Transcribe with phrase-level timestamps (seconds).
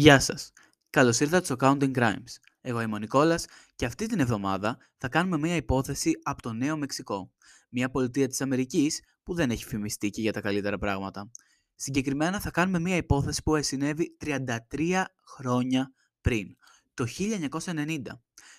[0.00, 0.52] Γεια σας.
[0.90, 2.36] Καλώς ήρθατε στο Counting Crimes.
[2.60, 3.44] Εγώ είμαι ο Νικόλας
[3.76, 7.32] και αυτή την εβδομάδα θα κάνουμε μια υπόθεση από το Νέο Μεξικό.
[7.68, 11.30] Μια πολιτεία της Αμερικής που δεν έχει φημιστεί και για τα καλύτερα πράγματα.
[11.74, 16.56] Συγκεκριμένα θα κάνουμε μια υπόθεση που συνέβη 33 χρόνια πριν,
[16.94, 17.98] το 1990.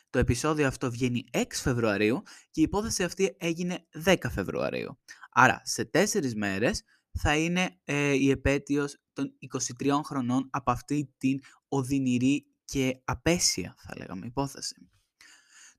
[0.10, 2.22] Το επεισόδιο αυτό βγαίνει 6 Φεβρουαρίου
[2.52, 5.00] και η υπόθεση αυτή έγινε 10 Φεβρουαρίου.
[5.32, 9.38] Άρα σε 4 μέρες θα είναι ε, η επέτειος των
[9.80, 14.90] 23 χρονών από αυτή την οδυνηρή και απέσια, θα λέγαμε, υπόθεση.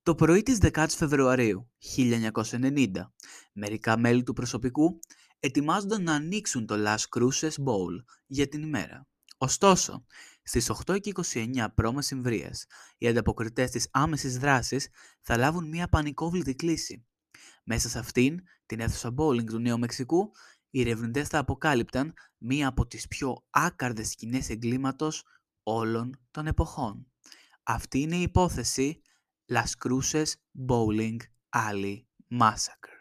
[0.03, 2.91] Το πρωί της 10 Φεβρουαρίου 1990,
[3.53, 4.99] μερικά μέλη του προσωπικού
[5.41, 9.07] ετοιμάζονταν να ανοίξουν το Las Cruces Bowl για την ημέρα.
[9.39, 10.05] Ωστόσο,
[10.43, 12.27] στις 8 και 29 π.Μ.
[12.99, 14.89] οι ανταποκριτές της άμεσης δράσης
[15.21, 17.07] θα λάβουν μια πανικόβλητη κλίση.
[17.65, 20.31] Μέσα σε αυτήν, την αίθουσα bowling του Νέου Μεξικού,
[20.71, 25.25] οι ερευνητές θα αποκάλυπταν μία από τις πιο άκαρδες σκηνές εγκλήματος
[25.63, 27.07] όλων των εποχών.
[27.63, 29.01] Αυτή είναι η υπόθεση
[29.53, 30.33] Las Cruces
[30.69, 31.17] Bowling
[31.57, 31.97] Alley
[32.39, 33.01] Massacre.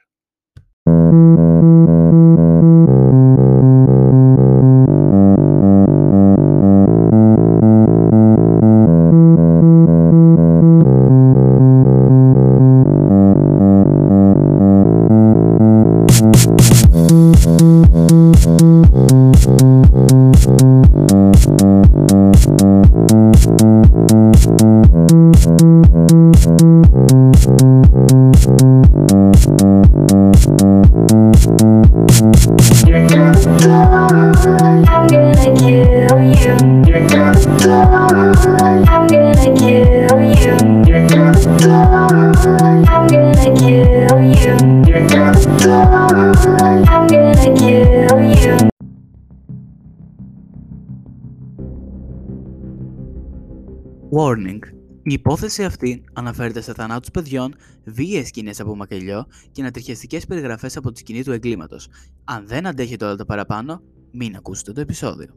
[55.32, 61.00] Υπόθεση αυτή αναφέρεται σε θανάτους παιδιών, βίαιες σκηνές από μακελιό και ανατριχιαστικές περιγραφές από τη
[61.00, 61.88] σκηνή του εγκλήματος.
[62.24, 63.82] Αν δεν αντέχετε όλα τα παραπάνω,
[64.12, 65.34] μην ακούσετε το επεισόδιο.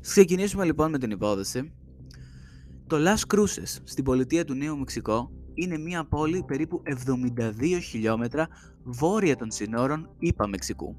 [0.00, 1.72] Ξεκινήσουμε λοιπόν με την υπόθεση.
[2.86, 8.48] Το Las Cruces στην πολιτεία του Νέου Μεξικό είναι μια πόλη περίπου 72 χιλιόμετρα
[8.84, 10.96] βόρεια των συνόρων ΙΠΑ Μεξικού.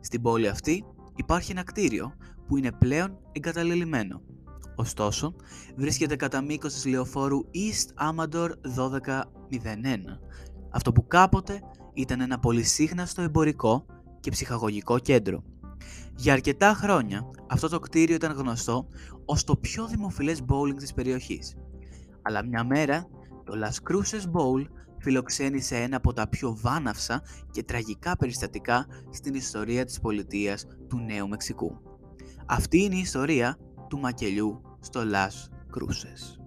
[0.00, 0.84] Στην πόλη αυτή
[1.16, 2.12] υπάρχει ένα κτίριο
[2.46, 4.22] που είναι πλέον εγκαταλελειμμένο
[4.80, 5.34] Ωστόσο,
[5.76, 9.22] βρίσκεται κατά μήκος της λεωφόρου East Amador 1201,
[10.70, 11.60] αυτό που κάποτε
[11.94, 13.86] ήταν ένα πολυσύχναστο εμπορικό
[14.20, 15.42] και ψυχαγωγικό κέντρο.
[16.16, 18.88] Για αρκετά χρόνια αυτό το κτίριο ήταν γνωστό
[19.24, 21.56] ως το πιο δημοφιλές bowling της περιοχής.
[22.22, 23.06] Αλλά μια μέρα
[23.44, 24.66] το Las Cruces Bowl
[24.98, 31.28] φιλοξένησε ένα από τα πιο βάναυσα και τραγικά περιστατικά στην ιστορία της πολιτείας του Νέου
[31.28, 31.80] Μεξικού.
[32.46, 33.58] Αυτή είναι η ιστορία
[33.88, 36.38] του μακελιού στο Las Cruces.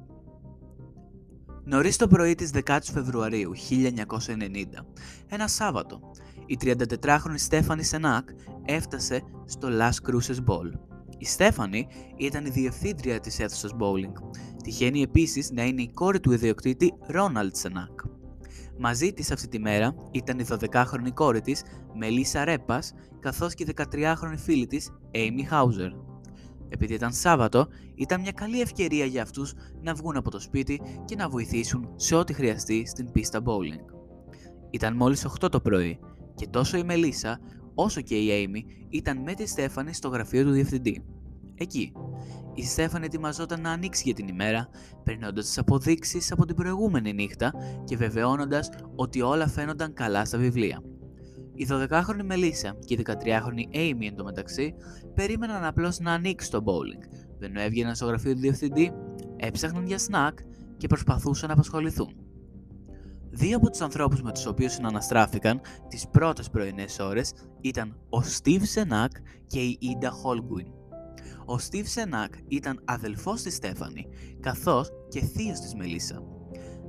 [1.63, 4.85] Νωρίς το πρωί της 10 Φεβρουαρίου 1990,
[5.27, 6.11] ένα Σάββατο,
[6.45, 8.29] η 34χρονη Στέφανη Σενάκ
[8.65, 10.71] έφτασε στο Las Cruces Ball.
[11.17, 11.87] Η Στέφανη
[12.17, 14.13] ήταν η διευθύντρια της αίθουσας bowling.
[14.63, 17.99] Τυχαίνει επίσης να είναι η κόρη του ιδιοκτήτη Ρόναλτ Σενάκ.
[18.79, 21.63] Μαζί της αυτή τη μέρα ήταν η 12χρονη κόρη της
[21.93, 25.91] Μελίσσα Ρέπας καθώς και η 13χρονη φίλη της Amy Χάουζερ.
[26.73, 31.15] Επειδή ήταν Σάββατο, ήταν μια καλή ευκαιρία για αυτούς να βγουν από το σπίτι και
[31.15, 33.93] να βοηθήσουν σε ό,τι χρειαστεί στην πίστα bowling.
[34.69, 35.99] Ήταν μόλις 8 το πρωί
[36.35, 37.39] και τόσο η Μελίσσα
[37.73, 41.03] όσο και η Amy ήταν με τη Στέφανη στο γραφείο του διευθυντή.
[41.55, 41.91] Εκεί,
[42.53, 44.69] η Στέφανη ετοιμαζόταν να ανοίξει για την ημέρα,
[45.03, 50.81] περνώντας τις αποδείξεις από την προηγούμενη νύχτα και βεβαιώνοντας ότι όλα φαίνονταν καλά στα βιβλία.
[51.61, 54.73] Η 12χρονη Μελίσσα και η 13χρονη Amy εντωμεταξύ
[55.13, 57.29] περίμεναν απλώς να ανοίξει το bowling.
[57.39, 58.91] Δεν έβγαιναν στο γραφείο του διευθυντή,
[59.35, 60.39] έψαχναν για σνακ
[60.77, 62.15] και προσπαθούσαν να απασχοληθούν.
[63.29, 68.61] Δύο από τους ανθρώπους με τους οποίους συναναστράφηκαν τις πρώτες πρωινές ώρες ήταν ο Steve
[68.61, 69.11] Σενάκ
[69.47, 70.67] και η Ida Holguin.
[71.45, 74.07] Ο Steve Σενάκ ήταν αδελφός της Στέφανη,
[74.39, 76.23] καθώς και θείος της Μελίσσα.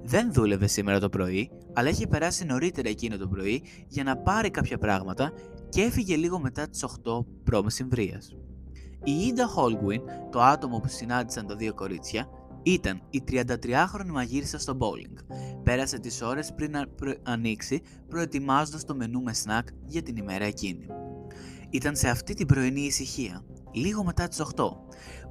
[0.03, 4.51] Δεν δούλευε σήμερα το πρωί, αλλά είχε περάσει νωρίτερα εκείνο το πρωί για να πάρει
[4.51, 5.33] κάποια πράγματα
[5.69, 7.99] και έφυγε λίγο μετά τις 8 π.μ.
[9.05, 12.29] Η Ίντα Χόλγουιν, το άτομο που συνάντησαν τα δύο κορίτσια,
[12.63, 15.37] ήταν η 33χρονη μαγείρισσα στο bowling.
[15.63, 16.87] Πέρασε τις ώρες πριν να
[17.23, 20.87] ανοίξει, προετοιμάζοντας το μενού με σνακ για την ημέρα εκείνη.
[21.71, 24.65] Ήταν σε αυτή την πρωινή ησυχία, λίγο μετά τις 8,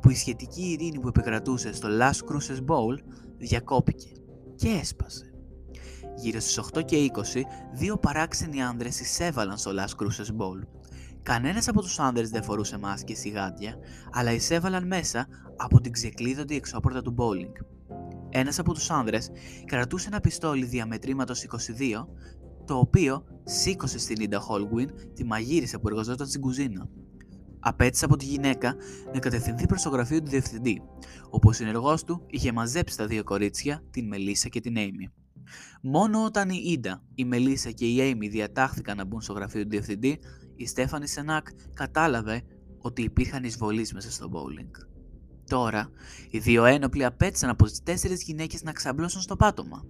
[0.01, 2.97] που η σχετική ειρήνη που επικρατούσε στο Last Cruises Bowl
[3.37, 4.11] διακόπηκε
[4.55, 5.30] και έσπασε.
[6.21, 7.41] Γύρω στις 8 και 20,
[7.73, 10.67] δύο παράξενοι άνδρες εισέβαλαν στο Las Cruces Bowl.
[11.23, 13.75] Κανένας από τους άνδρες δεν φορούσε μάσκες ή γάντια,
[14.11, 17.65] αλλά εισέβαλαν μέσα από την ξεκλείδωτη εξώπορτα του bowling.
[18.29, 19.29] Ένας από τους άνδρες
[19.65, 22.07] κρατούσε ένα πιστόλι διαμετρήματος 22,
[22.65, 26.89] το οποίο σήκωσε στην Ίντα Χόλγουιν, τη μαγείρισσα που εργαζόταν στην κουζίνα.
[27.59, 28.75] Απαίτησε από τη γυναίκα
[29.13, 30.81] να κατευθυνθεί προς το γραφείο του διευθυντή,
[31.29, 35.11] όπου ο συνεργός του είχε μαζέψει τα δύο κορίτσια, την Μελίσσα και την Έιμι.
[35.81, 39.69] Μόνο όταν η Ίντα, η Μελίσσα και η Έιμι διατάχθηκαν να μπουν στο γραφείο του
[39.69, 40.19] διευθυντή,
[40.55, 42.41] η Στέφανη Σενάκ κατάλαβε
[42.77, 44.85] ότι υπήρχαν εισβολείς μέσα στο bowling.
[45.47, 45.89] Τώρα,
[46.29, 49.85] οι δύο ένοπλοι απαίτησαν από τις τέσσερις γυναίκες να ξαπλώσουν στο πάτωμα.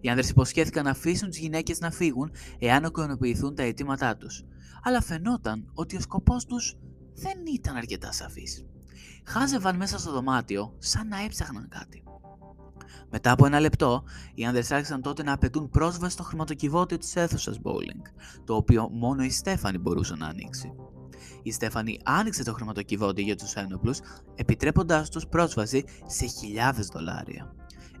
[0.00, 4.44] Οι άνδρες υποσχέθηκαν να αφήσουν τις γυναίκες να φύγουν εάν ικανοποιηθούν τα αιτήματά τους,
[4.82, 6.78] αλλά φαινόταν ότι ο σκοπός τους
[7.14, 8.64] δεν ήταν αρκετά σαφής.
[9.24, 12.02] Χάζευαν μέσα στο δωμάτιο σαν να έψαχναν κάτι.
[13.10, 14.04] Μετά από ένα λεπτό,
[14.34, 18.02] οι άνδρε άρχισαν τότε να απαιτούν πρόσβαση στο χρηματοκιβώτιο της αίθουσας bowling,
[18.44, 20.72] το οποίο μόνο η Στέφανη μπορούσε να ανοίξει.
[21.42, 23.98] Η Στέφανη άνοιξε το χρηματοκιβώτιο για τους ένοπλους,
[24.34, 27.54] επιτρέποντάς τους πρόσβαση σε χιλιάδες δολάρια.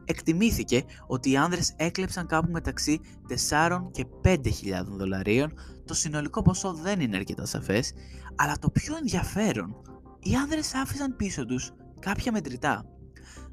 [0.04, 3.00] Εκτιμήθηκε ότι οι άνδρες έκλεψαν κάπου μεταξύ
[3.48, 4.38] 4 και 5.000
[4.86, 5.52] δολαρίων,
[5.84, 7.92] το συνολικό ποσό δεν είναι αρκετά σαφές,
[8.36, 9.76] αλλά το πιο ενδιαφέρον,
[10.20, 12.84] οι άνδρες άφησαν πίσω τους κάποια μετρητά.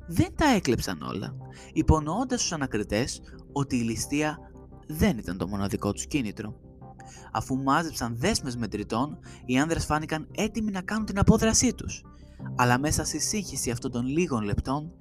[0.07, 1.36] Δεν τα έκλεψαν όλα,
[1.74, 3.21] υπονοώντας στους ανακριτές
[3.51, 4.39] ότι η ληστεία
[4.88, 6.59] δεν ήταν το μοναδικό τους κίνητρο.
[7.31, 12.04] Αφού μάζεψαν δέσμες μετρητών, οι άνδρες φάνηκαν έτοιμοι να κάνουν την απόδρασή τους.
[12.56, 14.92] Αλλά μέσα στη σύγχυση αυτών των λίγων λεπτών,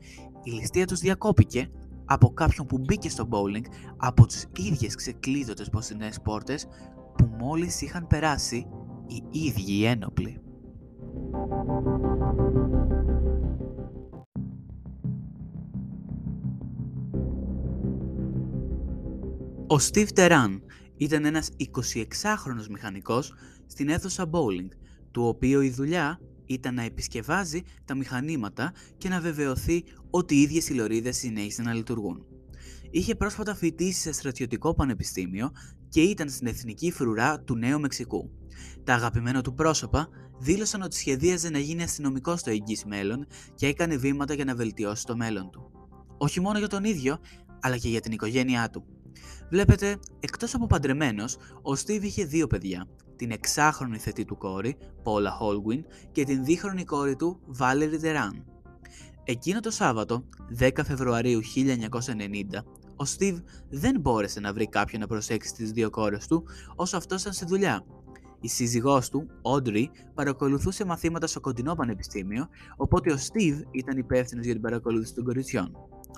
[0.42, 1.70] η ληστεία τους διακόπηκε
[2.04, 3.64] από κάποιον που μπήκε στο bowling
[3.96, 6.66] από τις ίδιες ξεκλείδωτες ποστινές πόρτες
[7.16, 8.66] που μόλις είχαν περάσει
[9.06, 10.40] οι ίδιοι οι ένοπλοι.
[19.68, 20.60] Ο Steve Teran
[20.96, 23.34] ήταν ένας 26χρονος μηχανικός
[23.66, 24.68] στην αίθουσα bowling,
[25.10, 30.68] του οποίου η δουλειά ήταν να επισκευάζει τα μηχανήματα και να βεβαιωθεί ότι οι ίδιες
[30.68, 32.26] οι λωρίδες συνέχισαν να λειτουργούν.
[32.90, 35.50] Είχε πρόσφατα φοιτήσει σε στρατιωτικό πανεπιστήμιο
[35.88, 38.30] και ήταν στην εθνική φρουρά του Νέου Μεξικού.
[38.84, 40.08] Τα αγαπημένα του πρόσωπα
[40.38, 45.04] δήλωσαν ότι σχεδίαζε να γίνει αστυνομικό στο εγγύς μέλλον και έκανε βήματα για να βελτιώσει
[45.04, 45.70] το μέλλον του.
[46.18, 47.18] Όχι μόνο για τον ίδιο,
[47.60, 48.95] αλλά και για την οικογένειά του.
[49.50, 52.86] Βλέπετε, εκτός από παντρεμένος, ο Στίβ είχε δύο παιδιά,
[53.16, 58.44] την εξάχρονη θετή του κόρη, Πόλα Χόλγουιν, και την δίχρονη κόρη του, Βάλερη Τεράν.
[59.24, 60.24] Εκείνο το Σάββατο,
[60.58, 62.64] 10 Φεβρουαρίου 1990,
[62.96, 63.38] ο Στίβ
[63.70, 66.44] δεν μπόρεσε να βρει κάποιον να προσέξει τις δύο κόρες του,
[66.76, 67.84] όσο αυτός ήταν στη δουλειά.
[68.40, 74.54] Η σύζυγός του, Όντρι, παρακολουθούσε μαθήματα στο κοντινό πανεπιστήμιο, οπότε ο Στίβ ήταν υπεύθυνος για
[74.54, 75.72] την παρακολούθηση των κοριτσιών.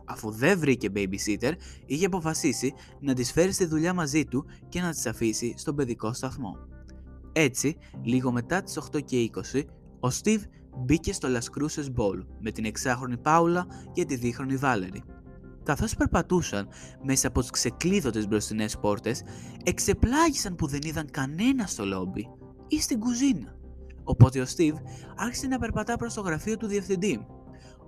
[0.09, 1.53] Αφού δεν βρήκε babysitter,
[1.87, 6.13] είχε αποφασίσει να τις φέρει στη δουλειά μαζί του και να τις αφήσει στον παιδικό
[6.13, 6.57] σταθμό.
[7.33, 9.63] Έτσι, λίγο μετά τις 8 και 20,
[10.01, 10.43] ο Steve
[10.77, 15.03] μπήκε στο Las Cruces Ball με την εξάχρονη Πάουλα και τη δίχρονη Βάλερη.
[15.63, 16.69] Καθώς περπατούσαν
[17.03, 19.23] μέσα από τις ξεκλείδωτες μπροστινές πόρτες,
[19.65, 22.29] εξεπλάγησαν που δεν είδαν κανένα στο λόμπι
[22.69, 23.57] ή στην κουζίνα.
[24.05, 24.77] Οπότε ο Steve
[25.17, 27.27] άρχισε να περπατά προς το γραφείο του διευθυντή,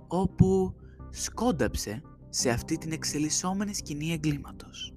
[0.07, 0.75] όπου
[1.11, 4.93] σκόνταψε σε αυτή την εξελισσόμενη σκηνή εγκλήματος.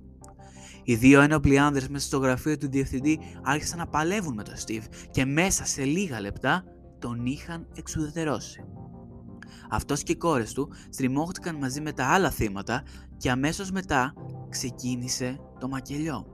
[0.85, 4.85] Οι δύο ένοπλοι άνδρες μέσα στο γραφείο του διευθυντή άρχισαν να παλεύουν με τον Στίβ
[5.11, 6.65] και μέσα σε λίγα λεπτά
[6.99, 8.65] τον είχαν εξουδετερώσει.
[9.71, 12.83] Αυτός και οι κόρες του στριμώχτηκαν μαζί με τα άλλα θύματα
[13.17, 14.15] και αμέσως μετά
[14.49, 16.27] ξεκίνησε το μακελιό.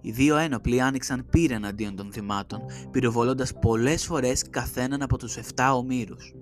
[0.00, 5.72] Οι δύο ένοπλοι άνοιξαν πύρα εναντίον των θυμάτων, πυροβολώντας πολλές φορές καθέναν από τους 7
[5.74, 6.34] ομήρους.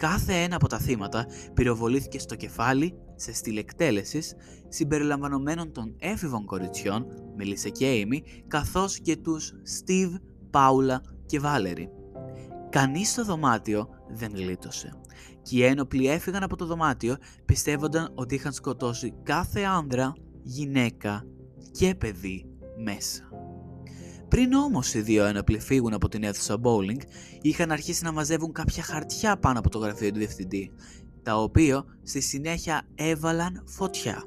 [0.00, 4.34] Κάθε ένα από τα θύματα πυροβολήθηκε στο κεφάλι σε στυλ εκτέλεσης,
[4.68, 10.14] συμπεριλαμβανομένων των έφηβων κοριτσιών, Μελίσσα και Έιμι, καθώς και τους Στίβ,
[10.50, 11.90] Πάουλα και Βάλερη.
[12.70, 15.00] Κανείς στο δωμάτιο δεν γλίτωσε
[15.42, 21.24] και οι ένοπλοι έφυγαν από το δωμάτιο πιστεύονταν ότι είχαν σκοτώσει κάθε άνδρα, γυναίκα
[21.72, 22.46] και παιδί
[22.84, 23.29] μέσα.
[24.30, 27.00] Πριν όμως οι δύο ένοπλοι φύγουν από την αίθουσα bowling,
[27.40, 30.70] είχαν αρχίσει να μαζεύουν κάποια χαρτιά πάνω από το γραφείο του διευθυντή,
[31.22, 34.24] τα οποία στη συνέχεια έβαλαν φωτιά.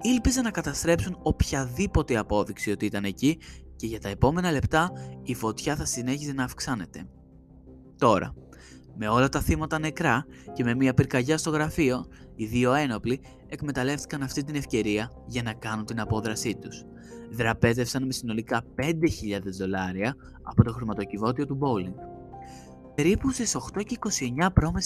[0.00, 3.38] Ήλπιζαν να καταστρέψουν οποιαδήποτε απόδειξη ότι ήταν εκεί
[3.76, 4.90] και για τα επόμενα λεπτά
[5.22, 7.08] η φωτιά θα συνέχιζε να αυξάνεται.
[7.98, 8.34] Τώρα,
[8.96, 14.22] με όλα τα θύματα νεκρά και με μια πυρκαγιά στο γραφείο, οι δύο ένοπλοι εκμεταλλεύτηκαν
[14.22, 16.84] αυτή την ευκαιρία για να κάνουν την απόδρασή τους.
[17.32, 18.92] Δραπέτευσαν με συνολικά 5.000
[19.58, 21.94] δολάρια από το χρηματοκιβώτιο του bowling.
[22.94, 24.76] Περίπου στις 8 και 29 π.Μ.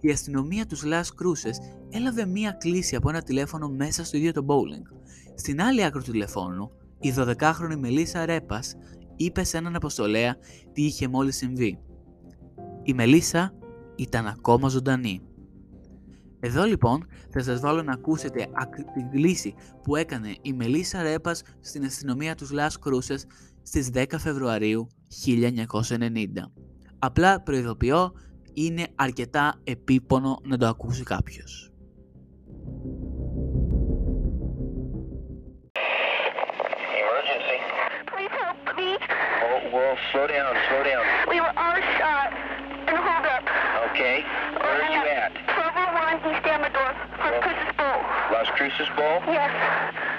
[0.00, 1.56] η αστυνομία τους Las Cruces
[1.90, 4.96] έλαβε μία κλήση από ένα τηλέφωνο μέσα στο ίδιο το bowling.
[5.34, 6.70] Στην άλλη άκρη του τηλεφώνου,
[7.00, 8.74] η 12χρονη Μελίσσα Ρέπας
[9.16, 10.36] είπε σε έναν αποστολέα
[10.72, 11.78] τι είχε μόλις συμβεί.
[12.82, 13.54] Η Μελίσσα
[13.96, 15.22] ήταν ακόμα ζωντανή.
[16.46, 18.48] Εδώ λοιπόν θα σας βάλω να ακούσετε
[18.94, 23.18] την κλίση που έκανε η Μελίσσα Ρέπας στην αστυνομία τους Las Cruces
[23.62, 24.88] στις 10 Φεβρουαρίου
[25.26, 26.50] 1990.
[26.98, 28.12] Απλά προειδοποιώ,
[28.52, 31.68] είναι αρκετά επίπονο να το ακούσει κάποιος.
[37.00, 37.58] Emergency.
[38.12, 38.90] Please help me.
[39.48, 41.04] Oh, well, slow down, slow down.
[41.32, 42.53] We were all shot
[48.64, 49.20] Las Cruces Bowl?
[49.28, 49.52] Yes.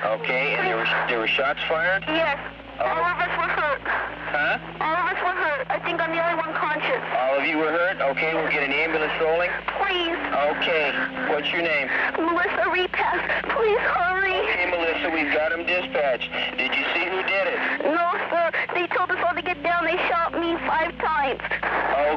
[0.05, 2.03] Okay, and there were, there were shots fired?
[2.07, 2.37] Yes.
[2.77, 3.81] All of us were hurt.
[3.81, 4.59] Huh?
[4.81, 5.65] All of us were hurt.
[5.69, 7.01] I think I'm the only one conscious.
[7.25, 7.97] All of you were hurt?
[8.13, 9.49] Okay, we'll get an ambulance rolling.
[9.81, 10.13] Please.
[10.53, 10.93] Okay,
[11.33, 11.89] what's your name?
[12.21, 13.17] Melissa Repass.
[13.49, 14.37] Please hurry.
[14.45, 16.29] Okay, Melissa, we've got them dispatched.
[16.59, 17.57] Did you see who did it?
[17.89, 18.51] No, sir.
[18.75, 19.89] They told us all to get down.
[19.89, 21.41] They shot me five times.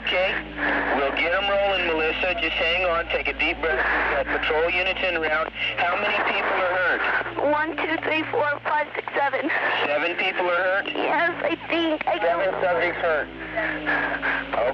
[0.04, 0.37] Okay,
[0.99, 1.48] we'll get them
[2.18, 3.78] Just hang on, take a deep breath.
[3.78, 5.52] We've got patrol units in route.
[5.78, 7.02] How many people are hurt?
[7.50, 9.50] One, two, three, four, five, six, seven.
[9.87, 10.87] Seven people are hurt?
[10.94, 12.06] Yes, I think.
[12.06, 12.62] I Seven don't.
[12.62, 13.28] subjects hurt.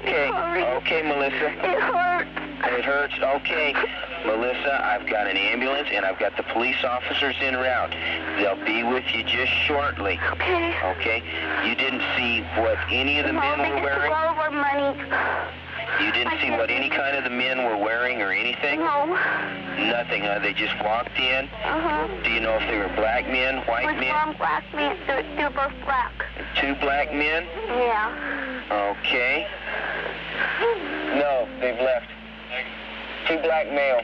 [0.01, 0.29] Okay,
[0.81, 1.47] okay, Melissa.
[1.65, 2.29] It hurts.
[2.65, 3.13] It hurts.
[3.41, 3.73] Okay,
[4.25, 7.93] Melissa, I've got an ambulance and I've got the police officers en route.
[8.37, 10.19] They'll be with you just shortly.
[10.33, 10.75] Okay.
[10.97, 11.21] Okay?
[11.67, 14.11] You didn't see what any of the Mom, men were wearing?
[14.11, 14.97] all of our money.
[16.01, 18.79] You didn't see what any kind of the men were wearing or anything?
[18.79, 19.05] No.
[19.05, 20.39] Nothing, huh?
[20.39, 21.45] They just walked in.
[21.45, 22.07] Uh-huh.
[22.23, 24.13] Do you know if they were black men, white With men?
[24.13, 24.97] mom, black men.
[25.07, 26.11] They're, they're both black.
[26.59, 27.47] Two black men?
[27.67, 28.61] Yeah.
[28.71, 29.47] Okay.
[31.15, 32.07] No, they've left.
[33.27, 34.01] Two black male.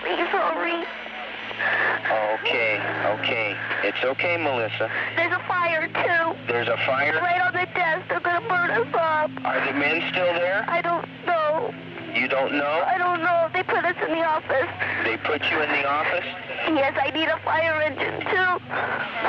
[0.00, 0.84] Please hurry.
[2.36, 2.78] Okay,
[3.18, 3.55] okay.
[3.96, 4.92] It's okay, Melissa.
[5.16, 6.52] There's a fire, too.
[6.52, 7.16] There's a fire.
[7.16, 8.04] Right on the desk.
[8.12, 9.32] They're going to burn us up.
[9.40, 10.68] Are the men still there?
[10.68, 11.72] I don't know.
[12.12, 12.84] You don't know?
[12.84, 13.48] I don't know.
[13.56, 14.68] They put us in the office.
[15.00, 16.28] They put you in the office?
[16.76, 18.52] Yes, I need a fire engine, too.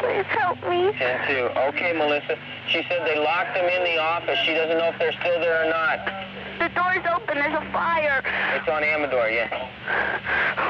[0.04, 0.92] Please help me.
[1.00, 1.48] Ten two.
[1.72, 2.36] Okay, Melissa.
[2.68, 4.38] She said they locked them in the office.
[4.44, 6.04] She doesn't know if they're still there or not.
[6.60, 7.40] The door's open.
[7.40, 8.20] There's a fire.
[8.60, 9.48] It's on Amador, yeah.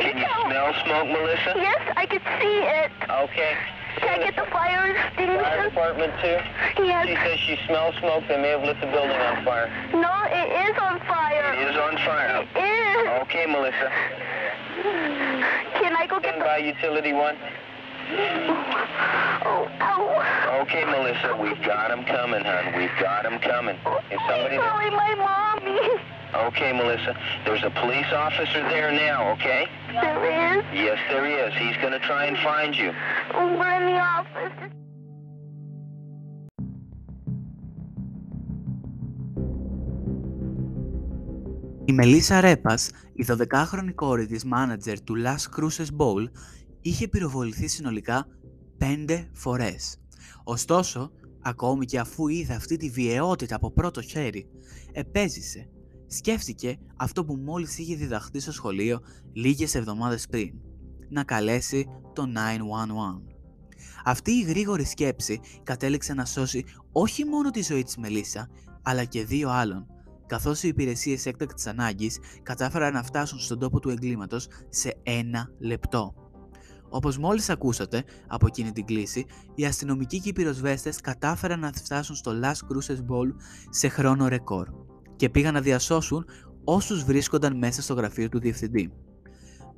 [0.00, 1.52] Can you smell smoke, Melissa?
[1.56, 2.90] Yes, I can see it.
[3.10, 3.56] Okay.
[3.98, 6.38] Can I get the fire Fire department too?
[6.82, 7.06] Yes.
[7.06, 8.24] She says she smells smoke.
[8.26, 9.68] They may have lit the building on fire.
[9.92, 11.52] No, it is on fire.
[11.54, 12.42] It is on fire.
[12.56, 13.22] It is.
[13.22, 13.92] Okay, Melissa.
[15.78, 16.44] Can I go get Stand the...
[16.46, 17.36] by utility one.
[19.44, 20.60] Oh, ow.
[20.62, 21.36] Okay, Melissa.
[21.36, 22.76] We've got them coming, hon.
[22.76, 23.76] We've got them coming.
[24.10, 26.00] Is somebody hurry, my mommy.
[26.34, 27.12] Okay, Melissa.
[27.44, 29.62] There's a police officer there now, okay?
[30.04, 31.50] There is; Yes, there is.
[31.62, 32.88] He's going to try and find you.
[33.58, 34.70] We're in the office.
[41.84, 46.30] Η Μελίσσα Ρέπας, η 12χρονη κόρη της μάνατζερ του Las Cruces Bowl,
[46.80, 48.26] είχε πυροβοληθεί συνολικά
[48.78, 50.00] 5 φορές.
[50.44, 51.10] Ωστόσο,
[51.42, 54.46] ακόμη και αφού είδε αυτή τη βιαιότητα από πρώτο χέρι,
[54.92, 55.71] επέζησε.
[56.14, 59.00] Σκέφτηκε αυτό που μόλις είχε διδαχθεί στο σχολείο
[59.32, 60.52] λίγες εβδομάδες πριν,
[61.08, 63.22] να καλέσει το 911.
[64.04, 68.48] Αυτή η γρήγορη σκέψη κατέληξε να σώσει όχι μόνο τη ζωή της Μελίσσα,
[68.82, 69.86] αλλά και δύο άλλων,
[70.26, 76.14] καθώς οι υπηρεσίες έκτακτης ανάγκης κατάφεραν να φτάσουν στον τόπο του εγκλήματος σε ένα λεπτό.
[76.88, 82.16] Όπως μόλις ακούσατε από εκείνη την κλίση, οι αστυνομικοί και οι πυροσβέστες κατάφεραν να φτάσουν
[82.16, 83.34] στο Las Cruces Bowl
[83.70, 84.91] σε χρόνο ρεκόρ
[85.22, 86.24] και πήγαν να διασώσουν
[86.64, 88.92] όσους βρίσκονταν μέσα στο γραφείο του διευθυντή.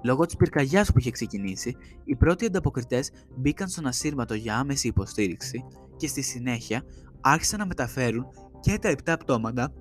[0.05, 5.65] Λόγω της πυρκαγιάς που είχε ξεκινήσει, οι πρώτοι ανταποκριτές μπήκαν στον ασύρματο για άμεση υποστήριξη
[5.97, 6.83] και στη συνέχεια
[7.21, 8.27] άρχισαν να μεταφέρουν
[8.61, 9.73] και τα 7 πτώματα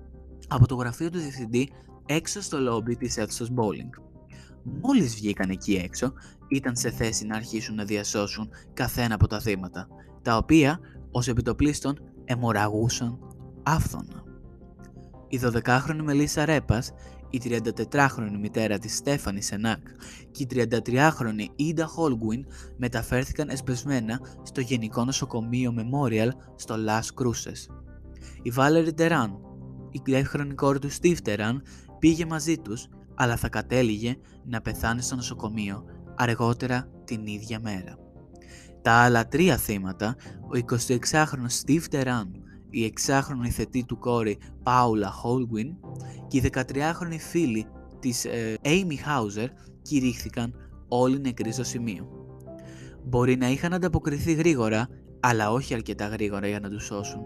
[0.48, 1.70] από το γραφείο του διευθυντή
[2.06, 4.02] έξω στο λόμπι της αίθουσας bowling.
[4.62, 6.12] Μόλις βγήκαν εκεί έξω,
[6.48, 9.88] ήταν σε θέση να αρχίσουν να διασώσουν καθένα από τα θύματα,
[10.22, 10.78] τα οποία,
[11.10, 13.18] ως επί το πλείστον, αιμορραγούσαν
[13.62, 14.23] άφθονα.
[15.34, 16.92] Η 12χρονη Μελίσσα Ρέπας,
[17.30, 19.86] η 34χρονη μητέρα της Στέφανη Σενάκ
[20.30, 27.74] και η 33χρονη Ίντα Χόλγουιν μεταφέρθηκαν εσπεσμένα στο Γενικό Νοσοκομείο Memorial στο Las Cruces.
[28.42, 29.38] Η Βάλερη Τεράν,
[29.90, 31.62] η δεύτερη κόρη του Στίβ Τεράν,
[31.98, 35.84] πήγε μαζί τους, αλλά θα κατέληγε να πεθάνει στο νοσοκομείο
[36.16, 37.98] αργότερα την ίδια μέρα.
[38.82, 40.76] Τα άλλα τρία θύματα, ο
[41.10, 42.43] 26χρονος Στίβ Τεράν,
[42.74, 45.74] η 6χρονη θετή του κόρη Πάουλα Χόλγουιν
[46.28, 47.66] και η 13χρονη φίλη
[48.00, 49.46] της ε, Amy Hauser
[49.82, 50.54] κηρύχθηκαν
[50.88, 52.08] όλοι νεκροί στο σημείο.
[53.04, 54.88] Μπορεί να είχαν ανταποκριθεί γρήγορα,
[55.20, 57.20] αλλά όχι αρκετά γρήγορα για να τους σώσουν.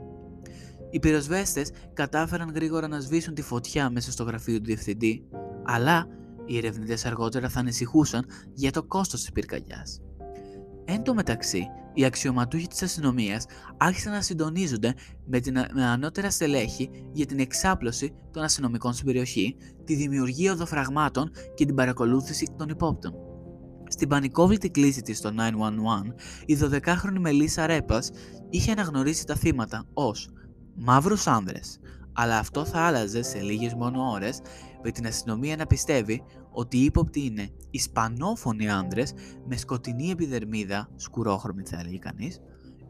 [0.91, 5.25] Οι πυροσβέστες κατάφεραν γρήγορα να σβήσουν τη φωτιά μέσα στο γραφείο του διευθυντή,
[5.65, 6.07] αλλά
[6.47, 8.25] οι ερευνητές αργότερα θα ανησυχούσαν
[8.55, 10.01] για το κόστος της πυρκαγιάς.
[10.91, 14.95] Εν τω μεταξύ, οι αξιωματούχοι της αστυνομίας άρχισαν να συντονίζονται
[15.27, 21.31] με, την, με ανώτερα στελέχη για την εξάπλωση των αστυνομικών στην περιοχή, τη δημιουργία οδοφραγμάτων
[21.55, 23.15] και την παρακολούθηση των υπόπτων.
[23.89, 25.43] Στην πανικόβλητη κλίση της στο 911,
[26.47, 28.11] η 12χρονη Μελίσσα Ρέπας
[28.51, 30.29] είχε αναγνωρίσει τα θύματα ως
[30.75, 31.79] μαύρους άνδρες,
[32.13, 34.41] αλλά αυτό θα άλλαζε σε λίγες μόνο ώρες
[34.83, 36.23] με την αστυνομία να πιστεύει
[36.59, 39.15] ότι οι ύποπτοι είναι ισπανόφωνοι άνδρες
[39.49, 42.41] με σκοτεινή επιδερμίδα, σκουρόχρωμη θα έλεγε κανείς,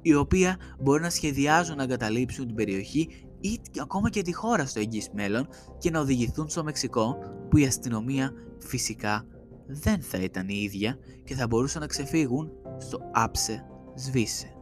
[0.02, 3.08] οι οποία μπορεί να σχεδιάζουν να εγκαταλείψουν την περιοχή
[3.40, 5.48] ή ακόμα και τη χώρα στο εγγύς μέλλον
[5.78, 7.16] και να οδηγηθούν στο Μεξικό
[7.50, 9.26] που η αστυνομία φυσικά
[9.66, 14.52] δεν θα ήταν η ίδια και θα μπορούσαν να ξεφύγουν στο άψε σβήσε.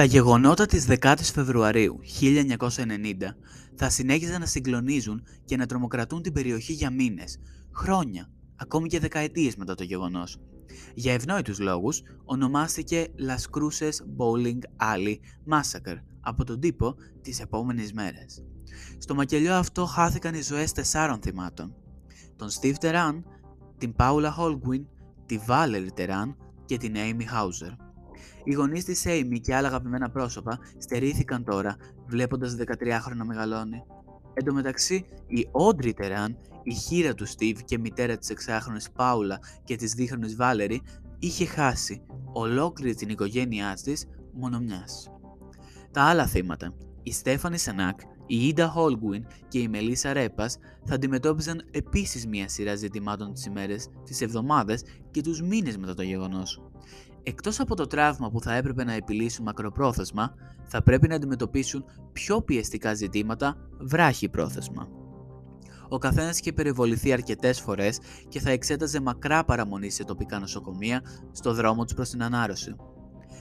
[0.00, 2.66] Τα γεγονότα της 10ης Φεβρουαρίου 1990
[3.74, 7.38] θα συνέχιζαν να συγκλονίζουν και να τρομοκρατούν την περιοχή για μήνες,
[7.74, 10.40] χρόνια, ακόμη και δεκαετίες μετά το γεγονός.
[10.94, 15.16] Για ευνόητους λόγους ονομάστηκε Las Cruces Bowling Alley
[15.52, 18.44] Massacre από τον τύπο τις επόμενες μέρες.
[18.98, 21.74] Στο μακελιό αυτό χάθηκαν οι ζωές τεσσάρων θυμάτων.
[22.36, 23.22] Τον Steve Teran,
[23.78, 24.84] την Paula Holguin,
[25.26, 27.89] τη Valerie Teran και την Amy Hauser.
[28.44, 33.82] Οι γονείς της Amy και άλλα αγαπημένα πρόσωπα στερήθηκαν τώρα, βλέποντας 13χρονο να μεγαλώνει.
[34.34, 39.38] Εν τω μεταξύ, η Audrey Teran, η χήρα του Steve και μητέρα της εξάχρονης Πάουλα
[39.64, 40.82] και της δίχρονης Βάλερη,
[41.18, 44.84] είχε χάσει ολόκληρη την οικογένειά της μονομιάς.
[45.90, 51.62] Τα άλλα θύματα, η Στέφανη Σανάκ, η Ίντα Χόλγουιν και η Μελίσσα Ρέπας θα αντιμετώπιζαν
[51.70, 56.62] επίσης μία σειρά ζητημάτων τις ημέρες, τις εβδομάδες και τους μήνες μετά το γεγονός.
[57.22, 62.42] Εκτός από το τραύμα που θα έπρεπε να επιλύσουν μακροπρόθεσμα, θα πρέπει να αντιμετωπίσουν πιο
[62.42, 64.88] πιεστικά ζητήματα βράχη πρόθεσμα.
[65.88, 71.54] Ο καθένας είχε περιβοληθεί αρκετές φορές και θα εξέταζε μακρά παραμονή σε τοπικά νοσοκομεία στο
[71.54, 72.76] δρόμο τους προς την ανάρρωση.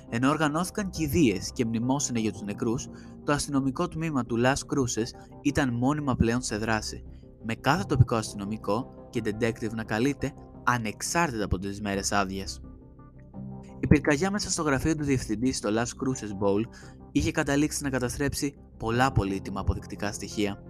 [0.09, 2.87] Ενώ οργανώθηκαν κηδείες και μνημόσυνα για τους νεκρούς,
[3.23, 7.03] το αστυνομικό τμήμα του Las Cruces ήταν μόνιμα πλέον σε δράση,
[7.45, 12.43] με κάθε τοπικό αστυνομικό και detective να καλείται ανεξάρτητα από τις μέρες άδειε.
[13.89, 16.61] Η πυρκαγιά μέσα στο γραφείο του διευθυντή στο Las Cruces Bowl
[17.11, 20.63] είχε καταλήξει να καταστρέψει πολλά πολύτιμα αποδεικτικά στοιχεία.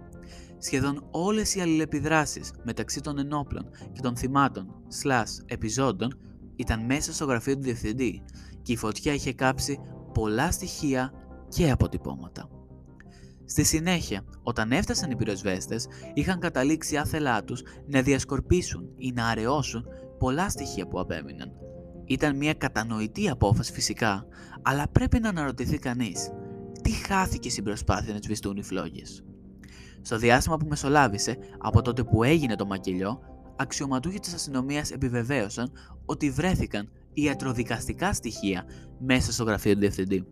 [0.58, 4.66] Σχεδόν όλες οι αλληλεπιδράσεις μεταξύ των ενόπλων και των θυμάτων
[5.02, 6.18] slash επιζώντων
[6.56, 8.22] ήταν μέσα στο γραφείο του διευθυντή
[8.62, 9.78] και η φωτιά είχε κάψει
[10.14, 11.12] πολλά στοιχεία
[11.48, 12.48] και αποτυπώματα.
[13.44, 19.84] Στη συνέχεια, όταν έφτασαν οι πυροσβέστες, είχαν καταλήξει άθελά τους να διασκορπίσουν ή να αραιώσουν
[20.18, 21.52] πολλά στοιχεία που απέμειναν,
[22.10, 24.26] ήταν μια κατανοητή απόφαση φυσικά,
[24.62, 26.30] αλλά πρέπει να αναρωτηθεί κανείς
[26.82, 29.24] τι χάθηκε στην προσπάθεια να σβηστούν οι φλόγες;
[30.02, 33.20] Στο διάστημα που μεσολάβησε, από τότε που έγινε το μακελιό,
[33.56, 35.72] αξιωματούχοι της αστυνομίας επιβεβαίωσαν
[36.04, 38.64] ότι βρέθηκαν ιατροδικαστικά στοιχεία
[38.98, 40.26] μέσα στο γραφείο του διευθυντή.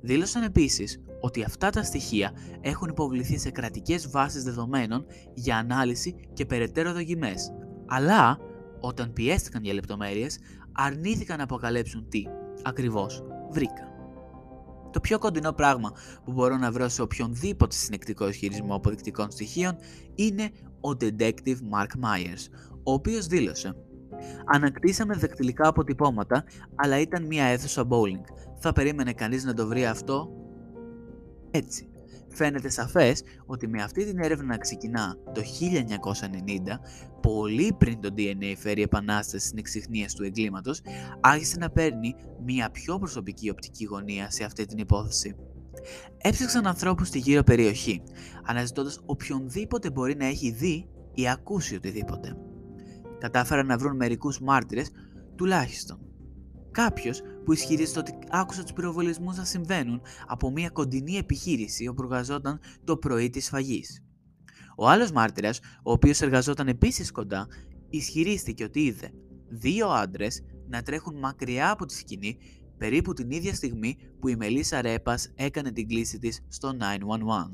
[0.00, 6.46] Δήλωσαν επίσης ότι αυτά τα στοιχεία έχουν υποβληθεί σε κρατικές βάσεις δεδομένων για ανάλυση και
[6.46, 7.52] περαιτέρω δοκιμές,
[7.86, 8.38] αλλά
[8.80, 10.38] όταν πιέστηκαν για λεπτομέρειες,
[10.72, 12.24] αρνήθηκαν να αποκαλύψουν τι
[12.62, 13.88] ακριβώς βρήκαν.
[14.90, 15.92] Το πιο κοντινό πράγμα
[16.24, 19.76] που μπορώ να βρω σε οποιονδήποτε συνεκτικό ισχυρισμό αποδεικτικών στοιχείων
[20.14, 22.46] είναι ο detective Mark Myers,
[22.82, 23.74] ο οποίος δήλωσε
[24.44, 28.24] Ανακτήσαμε δεκτυλικά αποτυπώματα, αλλά ήταν μια αίθουσα bowling.
[28.58, 30.30] Θα περίμενε κανείς να το βρει αυτό
[31.50, 31.89] έτσι.
[32.32, 36.78] Φαίνεται σαφές ότι με αυτή την έρευνα να ξεκινά το 1990,
[37.20, 40.80] πολύ πριν το DNA φέρει επανάσταση στην εξυχνία του εγκλήματος,
[41.20, 42.14] άρχισε να παίρνει
[42.44, 45.36] μια πιο προσωπική οπτική γωνία σε αυτή την υπόθεση.
[46.18, 48.02] Έψαξαν ανθρώπους στη γύρω περιοχή,
[48.44, 52.36] αναζητώντας οποιονδήποτε μπορεί να έχει δει ή ακούσει οτιδήποτε.
[53.18, 54.90] Κατάφεραν να βρουν μερικούς μάρτυρες,
[55.34, 56.09] τουλάχιστον.
[56.70, 62.60] Κάποιος που ισχυρίζεται ότι άκουσε τους πυροβολισμούς να συμβαίνουν από μια κοντινή επιχείρηση όπου εργαζόταν
[62.84, 64.02] το πρωί της φαγής.
[64.76, 67.46] Ο άλλος μάρτυρας, ο οποίος εργαζόταν επίσης κοντά,
[67.90, 69.12] ισχυρίστηκε ότι είδε
[69.48, 72.38] δύο άντρες να τρέχουν μακριά από τη σκηνή
[72.78, 77.52] περίπου την ίδια στιγμή που η Μελίσσα Ρέπας έκανε την κλίση της στο 911.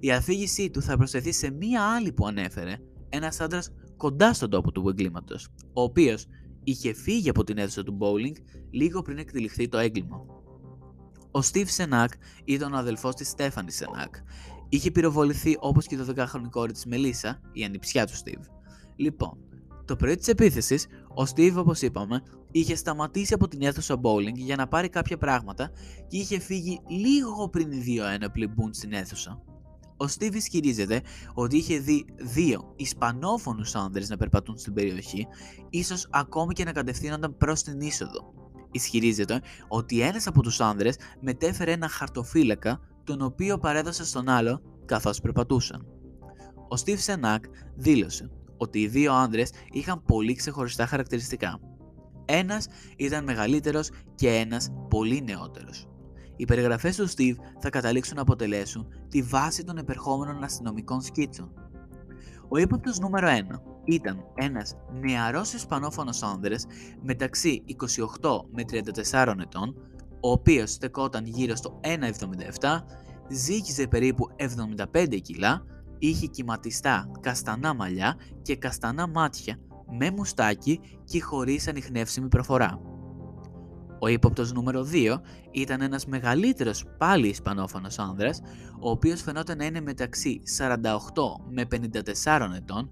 [0.00, 2.76] Η αφήγησή του θα προσθεθεί σε μία άλλη που ανέφερε,
[3.08, 6.26] ένας άντρας κοντά στον τόπο του εγκλήματος, ο οποίος
[6.64, 8.36] είχε φύγει από την αίθουσα του bowling
[8.70, 10.24] λίγο πριν εκτεληχθεί το έγκλημα.
[11.30, 12.12] Ο Steve Σενάκ
[12.44, 14.14] ήταν ο αδελφός της Stephanie Σενάκ.
[14.68, 18.44] Είχε πυροβοληθεί όπως και το 10χρονο κόρη της Μελίσσα, η ανιψιά του Steve.
[18.96, 19.38] Λοιπόν,
[19.84, 24.56] το πρωί της επίθεσης, ο Steve όπως είπαμε, είχε σταματήσει από την αίθουσα bowling για
[24.56, 25.70] να πάρει κάποια πράγματα
[26.08, 29.42] και είχε φύγει λίγο πριν οι δύο ένοπλοι μπουν στην αίθουσα.
[30.02, 31.02] Ο Steve ισχυρίζεται
[31.34, 35.26] ότι είχε δει δύο Ισπανόφωνους άνδρες να περπατούν στην περιοχή,
[35.70, 38.34] ίσως ακόμη και να κατευθύνονταν προς την είσοδο.
[38.70, 45.20] Ισχυρίζεται ότι ένας από τους άνδρες μετέφερε ένα χαρτοφύλακα τον οποίο παρέδωσε στον άλλο καθώς
[45.20, 45.86] περπατούσαν.
[46.68, 47.44] Ο Steve Σενάκ
[47.76, 51.60] δήλωσε ότι οι δύο άνδρες είχαν πολύ ξεχωριστά χαρακτηριστικά.
[52.24, 55.91] Ένας ήταν μεγαλύτερος και ένας πολύ νεότερος.
[56.36, 61.52] Οι περιγραφές του Steve θα καταλήξουν να αποτελέσουν τη βάση των επερχόμενων αστυνομικών σκίτσων.
[62.48, 66.66] Ο ύποπτος νούμερο 1 ήταν ένας νεαρός ισπανόφωνος άνδρας
[67.02, 67.64] μεταξύ
[68.20, 68.64] 28 με
[69.12, 69.74] 34 ετών,
[70.20, 71.80] ο οποίος στεκόταν γύρω στο
[72.60, 72.84] 1,77,
[73.28, 74.28] ζύγιζε περίπου
[74.92, 75.64] 75 κιλά,
[75.98, 79.58] είχε κυματιστά καστανά μαλλιά και καστανά μάτια
[79.98, 82.91] με μουστάκι και χωρίς ανιχνεύσιμη προφορά.
[84.04, 88.40] Ο ύποπτος νούμερο 2 ήταν ένας μεγαλύτερος πάλι ισπανόφωνος άνδρας,
[88.80, 90.70] ο οποίος φαινόταν να είναι μεταξύ 48
[91.50, 92.90] με 54 ετών,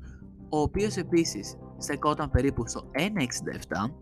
[0.48, 3.94] ο οποίος επίσης στεκόταν περίπου στο 1,67,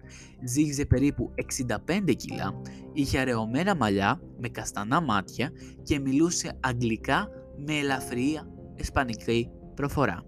[0.45, 2.61] ζύγιζε περίπου 65 κιλά,
[2.93, 5.51] είχε αραιωμένα μαλλιά με καστανά μάτια
[5.83, 7.29] και μιλούσε αγγλικά
[7.67, 8.41] με ελαφρύ
[8.75, 10.25] ισπανική προφορά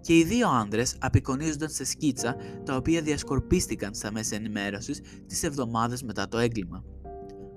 [0.00, 6.02] και οι δύο άνδρες απεικονίζονταν σε σκίτσα τα οποία διασκορπίστηκαν στα μέσα ενημέρωσης τις εβδομάδες
[6.02, 6.84] μετά το έγκλημα.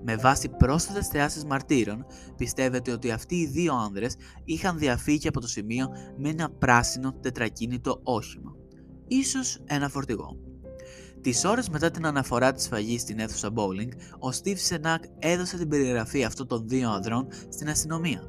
[0.04, 2.06] Με βάση πρόσθετες θεάσεις μαρτύρων,
[2.38, 8.00] πιστεύετε ότι αυτοί οι δύο άνδρες είχαν διαφύγει από το σημείο με ένα πράσινο τετρακίνητο
[8.04, 8.56] όχημα.
[9.08, 10.38] Ίσως ένα φορτηγό.
[11.22, 15.68] Τις ώρες μετά την αναφορά της σφαγής στην αίθουσα bowling, ο Στίβ Σενάκ έδωσε την
[15.68, 18.22] περιγραφή αυτών των δύο ανδρών στην αστυνομία.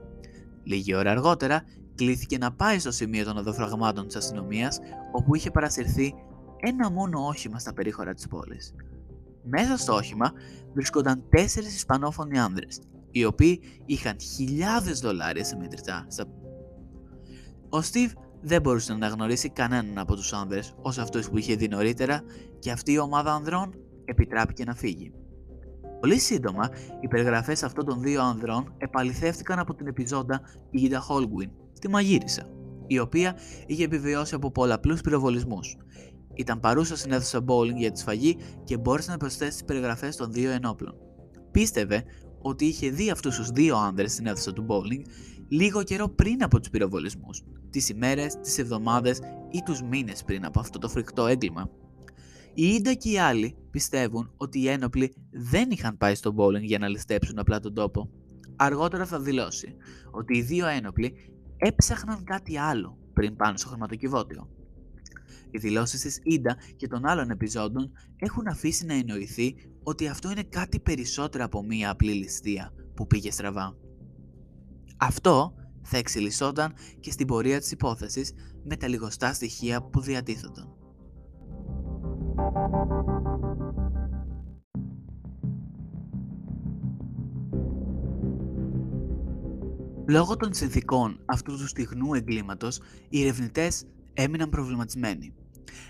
[0.65, 1.65] Λίγη ώρα αργότερα,
[2.03, 4.79] κλήθηκε να πάει στο σημείο των οδοφραγμάτων της αστυνομίας,
[5.13, 6.15] όπου είχε παρασυρθεί
[6.57, 8.75] ένα μόνο όχημα στα περίχωρα της πόλης.
[9.45, 10.33] Μέσα στο όχημα
[10.75, 16.07] βρισκόταν τέσσερις Ισπανόφωνοι άνδρες, οι οποίοι είχαν χιλιάδες δολάρια σε μετρητά.
[17.69, 21.69] Ο Στίβ δεν μπορούσε να αναγνωρίσει κανέναν από τους άνδρες ως αυτούς που είχε δει
[21.69, 22.23] νωρίτερα
[22.59, 25.13] και αυτή η ομάδα ανδρών επιτράπηκε να φύγει.
[26.01, 26.69] Πολύ σύντομα,
[27.01, 30.41] οι περιγραφές αυτών των δύο ανδρών επαληθεύτηκαν από την επιζώντα
[30.73, 31.51] Ida Holguin,
[31.83, 32.49] τη μαγείρισα,
[32.87, 35.77] η οποία είχε επιβιώσει από πολλαπλούς πυροβολισμούς.
[36.35, 40.33] Ήταν παρούσα στην αίθουσα bowling για τη σφαγή και μπόρεσε να προσθέσει τις περιγραφές των
[40.33, 40.95] δύο ενόπλων.
[41.51, 42.05] Πίστευε
[42.43, 45.11] ότι είχε δει αυτούς τους δύο άνδρες στην αίθουσα του bowling
[45.49, 49.19] λίγο καιρό πριν από τους πυροβολισμούς, τις ημέρες, τις εβδομάδες
[49.51, 51.71] ή τους μήνες πριν από αυτό το φρικτό έγκλημα.
[52.55, 56.79] Οι Ίντα και οι άλλοι πιστεύουν ότι οι ένοπλοι δεν είχαν πάει στο bowling για
[56.79, 58.11] να ληστέψουν απλά τον τόπο.
[58.57, 59.75] Αργότερα θα δηλώσει
[60.11, 61.15] ότι οι δύο ένοπλοι
[61.65, 64.49] έψαχναν κάτι άλλο πριν πάνε στο χρηματοκιβώτιο.
[65.51, 70.43] Οι δηλώσεις της Ίντα και των άλλων επιζώντων έχουν αφήσει να εννοηθεί ότι αυτό είναι
[70.43, 73.77] κάτι περισσότερο από μία απλή ληστεία που πήγε στραβά.
[74.97, 78.33] Αυτό θα εξελισσόταν και στην πορεία της υπόθεσης
[78.65, 80.77] με τα λιγοστά στοιχεία που διατίθονταν.
[90.13, 95.35] Λόγω των συνθήκων αυτού του στιγνού εγκλήματος, οι ερευνητές έμειναν προβληματισμένοι.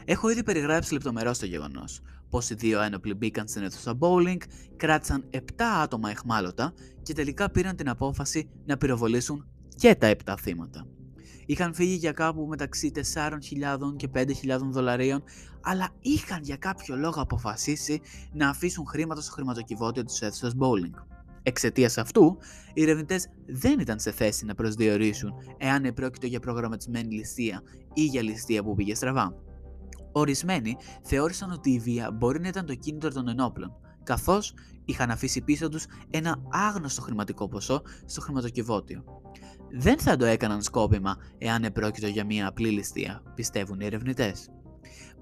[0.05, 4.37] Έχω ήδη περιγράψει λεπτομερώς το γεγονός πως οι δύο ένοπλοι μπήκαν στην αίθουσα bowling,
[4.77, 10.87] κράτησαν 7 άτομα εχμάλωτα και τελικά πήραν την απόφαση να πυροβολήσουν και τα 7 θύματα.
[11.47, 14.27] Είχαν φύγει για κάπου μεταξύ 4.000 και 5.000
[14.71, 15.23] δολαρίων,
[15.61, 18.01] αλλά είχαν για κάποιο λόγο αποφασίσει
[18.33, 21.12] να αφήσουν χρήματα στο χρηματοκιβώτιο της αίθουσας bowling.
[21.43, 22.39] Εξαιτίας αυτού,
[22.75, 27.63] οι ερευνητές δεν ήταν σε θέση να προσδιορίσουν εάν επρόκειτο για προγραμματισμένη ληστεία
[27.95, 29.35] ή για ληστεία που πήγε στραβά.
[30.13, 35.43] Ορισμένοι θεώρησαν ότι η βία μπορεί να ήταν το κίνητρο των ενόπλων, καθώς είχαν αφήσει
[35.43, 39.05] πίσω τους ένα άγνωστο χρηματικό ποσό στο χρηματοκιβώτιο.
[39.79, 44.52] Δεν θα το έκαναν σκόπιμα εάν επρόκειτο για μια απλή ληστεία, πιστεύουν οι ερευνητές.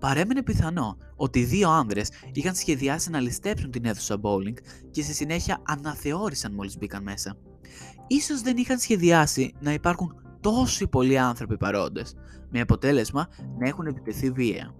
[0.00, 4.56] Παρέμενε πιθανό ότι οι δύο άνδρες είχαν σχεδιάσει να ληστέψουν την αίθουσα bowling
[4.90, 7.36] και στη συνέχεια αναθεώρησαν μόλις μπήκαν μέσα.
[8.06, 12.14] Ίσως δεν είχαν σχεδιάσει να υπάρχουν τόσοι πολλοί άνθρωποι παρόντες,
[12.50, 14.74] με αποτέλεσμα να έχουν επιτεθεί βία.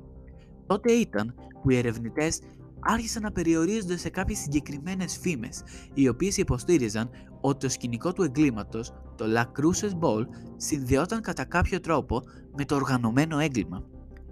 [0.67, 2.41] Τότε ήταν που οι ερευνητές
[2.81, 5.63] άρχισαν να περιορίζονται σε κάποιες συγκεκριμένες φήμες,
[5.95, 11.81] οι οποίες υποστήριζαν ότι το σκηνικό του εγκλήματος, το La Cruces Ball, συνδυόταν κατά κάποιο
[11.81, 12.23] τρόπο
[12.57, 13.85] με το οργανωμένο έγκλημα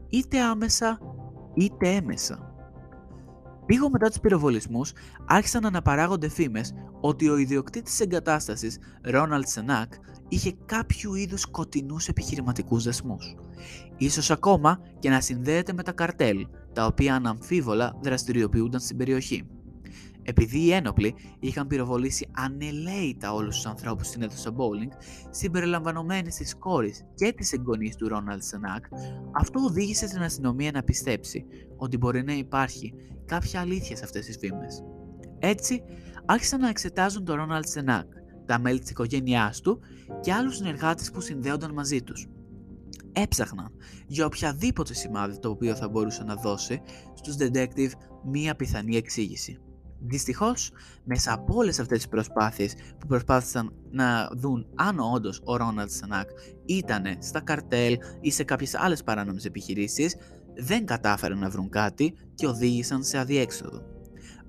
[0.09, 0.99] είτε άμεσα
[1.55, 2.53] είτε έμεσα.
[3.69, 4.93] Λίγο μετά τους πυροβολισμούς
[5.27, 9.93] άρχισαν να αναπαράγονται φήμες ότι ο ιδιοκτήτης της εγκατάστασης, Ρόναλτ Σενάκ,
[10.29, 13.37] είχε κάποιο είδους σκοτεινούς επιχειρηματικούς δεσμούς.
[13.97, 19.47] Ίσως ακόμα και να συνδέεται με τα καρτέλ, τα οποία αναμφίβολα δραστηριοποιούνταν στην περιοχή.
[20.29, 24.93] Επειδή οι ένοπλοι είχαν πυροβολήσει ανελαίητα όλους τους ανθρώπους στην αίθουσα bowling,
[25.31, 28.85] συμπεριλαμβανομένης της κόρης και της εγγονής του Ρόναλντ Σενάκ,
[29.33, 31.45] αυτό οδήγησε την αστυνομία να πιστέψει
[31.77, 34.85] ότι μπορεί να υπάρχει κάποια αλήθεια σε αυτές τις φήμες.
[35.39, 35.83] Έτσι,
[36.25, 38.07] άρχισαν να εξετάζουν τον Ρόναλντ Σενάκ,
[38.47, 39.81] τα μέλη της οικογένειάς του
[40.21, 42.29] και άλλους συνεργάτες που συνδέονταν μαζί τους.
[43.13, 43.73] Έψαχναν
[44.07, 46.81] για οποιαδήποτε σημάδι το οποίο θα μπορούσε να δώσει
[47.15, 47.91] στους detective
[48.25, 49.59] μία πιθανή εξήγηση.
[50.01, 50.71] Δυστυχώς,
[51.05, 56.29] μέσα από όλες αυτές τις προσπάθειες που προσπάθησαν να δουν αν όντως ο Ρόναλντ Σανάκ
[56.65, 60.17] ήταν στα καρτέλ ή σε κάποιες άλλες παράνομες επιχειρήσεις,
[60.55, 63.83] δεν κατάφεραν να βρουν κάτι και οδήγησαν σε αδιέξοδο.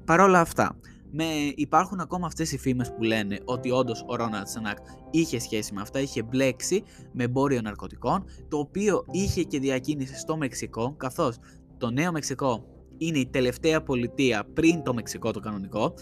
[0.06, 0.80] Παρ' όλα αυτά,
[1.12, 1.24] με,
[1.56, 4.78] υπάρχουν ακόμα αυτές οι φήμες που λένε ότι όντως ο Ρόναλντ Σανάκ
[5.12, 10.38] είχε σχέση με αυτά, είχε μπλέξει με εμπόριο ναρκωτικών, το οποίο είχε και διακίνηση στο
[10.38, 11.38] Μεξικό, καθώς
[11.78, 12.66] το νέο Μεξικό
[13.00, 15.94] είναι η τελευταία πολιτεία πριν το Μεξικό το κανονικό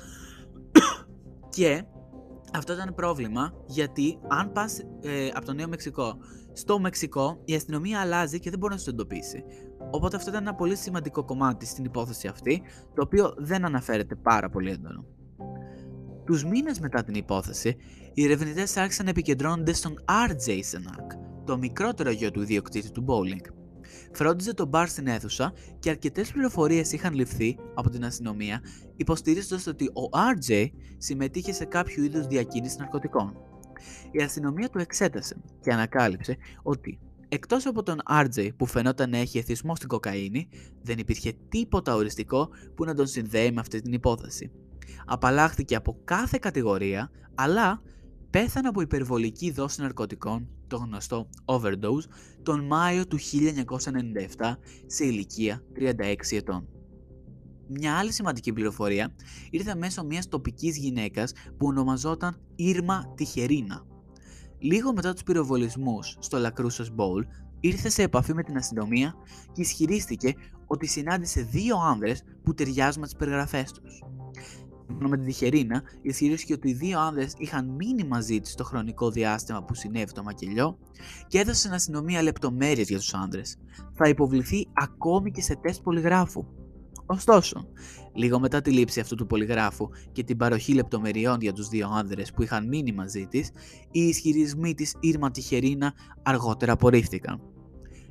[1.49, 1.83] και
[2.53, 6.17] αυτό ήταν πρόβλημα γιατί αν πας ε, από το Νέο Μεξικό
[6.53, 9.43] στο Μεξικό η αστυνομία αλλάζει και δεν μπορεί να σου εντοπίσει.
[9.91, 12.61] Οπότε αυτό ήταν ένα πολύ σημαντικό κομμάτι στην υπόθεση αυτή
[12.93, 15.05] το οποίο δεν αναφέρεται πάρα πολύ έντονο.
[16.25, 17.75] Τους μήνες μετά την υπόθεση,
[18.13, 19.93] οι ερευνητές άρχισαν να επικεντρώνονται στον
[20.29, 23.56] RJ Senak, το μικρότερο γιο του ιδιοκτήτη του bowling
[24.11, 28.61] φρόντιζε τον μπαρ στην αίθουσα και αρκετές πληροφορίες είχαν ληφθεί από την αστυνομία,
[28.95, 30.65] υποστηρίζοντας ότι ο RJ
[30.97, 33.37] συμμετείχε σε κάποιο είδους διακίνηση ναρκωτικών.
[34.11, 39.37] Η αστυνομία του εξέτασε και ανακάλυψε ότι εκτός από τον RJ που φαινόταν να έχει
[39.37, 40.47] εθισμό στην κοκαίνη,
[40.81, 44.51] δεν υπήρχε τίποτα οριστικό που να τον συνδέει με αυτή την υπόθεση.
[45.05, 47.81] Απαλλάχθηκε από κάθε κατηγορία, αλλά
[48.29, 52.05] πέθανε από υπερβολική δόση ναρκωτικών, το γνωστό overdose,
[52.43, 53.17] τον Μάιο του
[54.37, 56.67] 1997 σε ηλικία 36 ετών.
[57.67, 59.15] Μια άλλη σημαντική πληροφορία
[59.49, 63.85] ήρθε μέσω μιας τοπικής γυναίκας που ονομαζόταν Ήρμα Τιχερίνα.
[64.59, 67.23] Λίγο μετά τους πυροβολισμούς στο Λακρούσος Bowl,
[67.59, 69.15] ήρθε σε επαφή με την αστυνομία
[69.51, 70.33] και ισχυρίστηκε
[70.67, 74.03] ότι συνάντησε δύο άνδρες που ταιριάζουν με τις περιγραφές τους
[74.87, 79.63] με την Τυχερίνα, ισχυρίστηκε ότι οι δύο άνδρες είχαν μείνει μαζί τη στο χρονικό διάστημα
[79.63, 80.77] που συνέβη το μακελιό
[81.27, 83.57] και έδωσε στην αστυνομία λεπτομέρειες για τους άνδρες.
[83.93, 86.45] Θα υποβληθεί ακόμη και σε τεστ πολυγράφου.
[87.05, 87.67] Ωστόσο,
[88.13, 92.31] λίγο μετά τη λήψη αυτού του πολυγράφου και την παροχή λεπτομεριών για τους δύο άνδρες
[92.31, 93.51] που είχαν μείνει μαζί της,
[93.91, 97.41] οι ισχυρισμοί της Ήρμα Τυχερίνα αργότερα απορρίφθηκαν.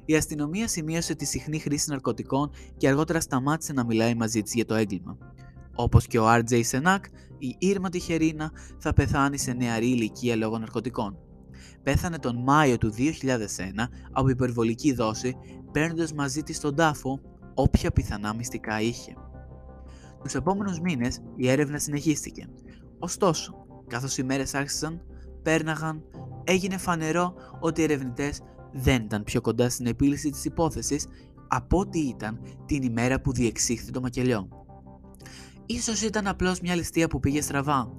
[0.05, 4.65] Η αστυνομία σημείωσε τη συχνή χρήση ναρκωτικών και αργότερα σταμάτησε να μιλάει μαζί της για
[4.65, 5.19] το έγκλημα.
[5.77, 7.05] Όπως και ο RJ Σενάκ,
[7.39, 11.19] η Ήρμα Τιχερίνα θα πεθάνει σε νεαρή ηλικία λόγω ναρκωτικών.
[11.83, 15.37] Πέθανε τον Μάιο του 2001 από υπερβολική δόση,
[15.73, 17.21] παίρνοντας μαζί της τον τάφο
[17.55, 19.15] όποια πιθανά μυστικά είχε.
[20.23, 22.49] Τους επόμενους μήνες η έρευνα συνεχίστηκε.
[22.99, 25.01] Ωστόσο, καθώς οι μέρες άρχισαν,
[25.43, 26.03] πέρναγαν,
[26.45, 28.41] έγινε φανερό ότι οι ερευνητές
[28.73, 31.07] δεν ήταν πιο κοντά στην επίλυση της υπόθεσης
[31.49, 34.66] από ό,τι ήταν την ημέρα που διεξήχθη το μακελιό.
[35.67, 37.91] Ίσως ήταν απλώς μια ληστεία που πήγε στραβά.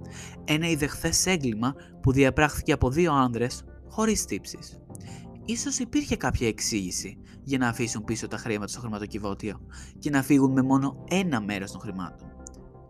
[0.45, 4.79] Ένα ιδεχθές έγκλημα που διαπράχθηκε από δύο άνδρες χωρίς τύψεις.
[5.45, 9.59] Ίσως υπήρχε κάποια εξήγηση για να αφήσουν πίσω τα χρήματα στο χρηματοκιβώτιο
[9.99, 12.27] και να φύγουν με μόνο ένα μέρος των χρημάτων.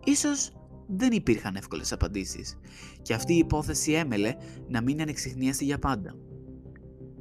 [0.04, 0.52] Ίσως
[0.88, 2.58] δεν υπήρχαν εύκολες απαντήσεις
[3.02, 4.34] και αυτή η υπόθεση έμελε
[4.68, 6.14] να μην ανεξιχνίαστη για πάντα.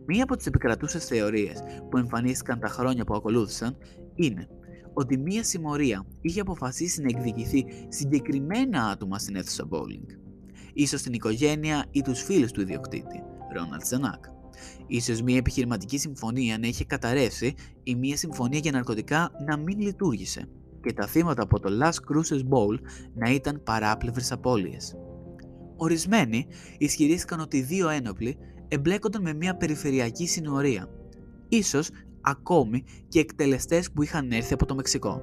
[0.06, 3.78] Μία από τις επικρατούσες θεωρίες που εμφανίστηκαν τα χρόνια που ακολούθησαν
[4.16, 4.48] είναι
[4.98, 10.16] ότι μία συμμορία είχε αποφασίσει να εκδικηθεί συγκεκριμένα άτομα στην αίθουσα bowling.
[10.74, 14.26] Ίσως την οικογένεια ή τους φίλους του ιδιοκτήτη, Ρόναλτ Ζανάκ.
[14.88, 20.50] Ίσως μία επιχειρηματική συμφωνία να είχε καταρρεύσει ή μία συμφωνία για ναρκωτικά να μην λειτουργήσε
[20.82, 22.80] και τα θύματα από το Last Cruises Bowl
[23.16, 24.96] να ήταν παράπλευρες απώλειες.
[25.76, 30.90] Ορισμένοι ισχυρίστηκαν ότι οι δύο ένοπλοι εμπλέκονταν με μια περιφερειακή συνορία,
[31.50, 31.90] ίσως
[32.30, 35.22] ακόμη και εκτελεστές που είχαν έρθει από το Μεξικό.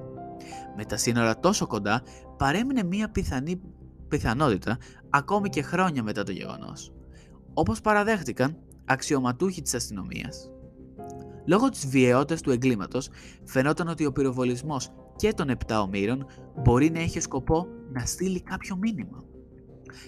[0.75, 2.01] Με τα σύνορα τόσο κοντά
[2.37, 3.61] παρέμεινε μια πιθανή
[4.07, 4.77] πιθανότητα
[5.09, 6.93] ακόμη και χρόνια μετά το γεγονός.
[7.53, 10.49] Όπως παραδέχτηκαν αξιωματούχοι της αστυνομίας.
[11.45, 13.09] Λόγω της βιαιότητας του εγκλήματος
[13.43, 16.25] φαινόταν ότι ο πυροβολισμός και των επτά ομήρων
[16.63, 19.23] μπορεί να έχει σκοπό να στείλει κάποιο μήνυμα.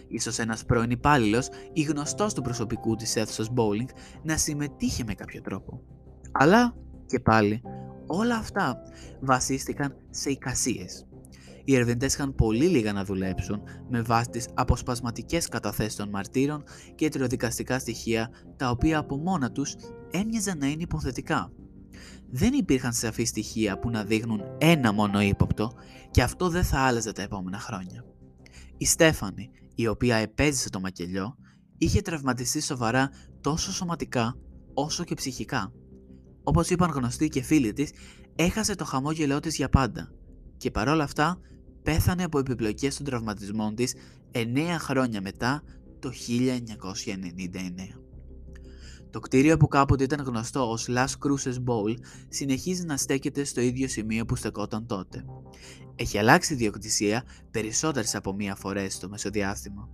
[0.08, 3.90] Ίσως ένας πρώην υπάλληλος ή γνωστός του προσωπικού της αίθουσας bowling
[4.24, 5.82] να συμμετείχε με κάποιο τρόπο.
[6.32, 6.76] Αλλά
[7.08, 7.62] και πάλι
[8.08, 8.82] όλα αυτά
[9.20, 11.08] βασίστηκαν σε εικασίες.
[11.64, 16.64] Οι ερευνητές είχαν πολύ λίγα να δουλέψουν με βάση τις αποσπασματικές καταθέσεις των μαρτύρων
[16.96, 19.76] και ετεροδικαστικά στοιχεία τα οποία από μόνα τους
[20.12, 21.52] έμοιαζαν να είναι υποθετικά.
[22.30, 25.72] Δεν υπήρχαν σαφή στοιχεία που να δείχνουν ένα μόνο ύποπτο
[26.12, 28.06] και αυτό δεν θα άλλαζε τα επόμενα χρόνια.
[28.78, 31.38] Η Στέφανη, η οποία επέζησε το μακελιό,
[31.78, 33.10] είχε τραυματιστεί σοβαρά
[33.42, 34.38] τόσο σωματικά
[34.74, 35.72] όσο και ψυχικά.
[36.48, 37.92] Όπως είπαν γνωστοί και φίλοι της,
[38.36, 40.12] έχασε το χαμόγελό της για πάντα
[40.58, 41.40] και παρόλα αυτά
[41.84, 43.96] πέθανε από επιπλοκές των τραυματισμών της
[44.32, 44.44] 9
[44.80, 45.64] χρόνια μετά
[46.00, 46.14] το 1999.
[49.10, 51.94] Το κτίριο που κάποτε ήταν γνωστό ως Las Cruces Bowl
[52.30, 55.26] συνεχίζει να στέκεται στο ίδιο σημείο που στεκόταν τότε.
[55.96, 59.90] Έχει αλλάξει ιδιοκτησία περισσότερες από μία φορές στο μεσοδιάστημα.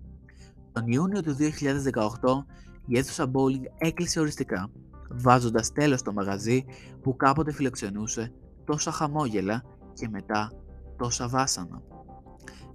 [0.72, 2.46] Τον Ιούνιο του 2018
[2.88, 4.72] η αίθουσα bowling έκλεισε οριστικά,
[5.14, 6.66] βάζοντας τέλος στο μαγαζί
[7.02, 8.34] που κάποτε φιλοξενούσε
[8.66, 10.52] τόσα χαμόγελα και μετά
[10.98, 11.82] τόσα βάσανα.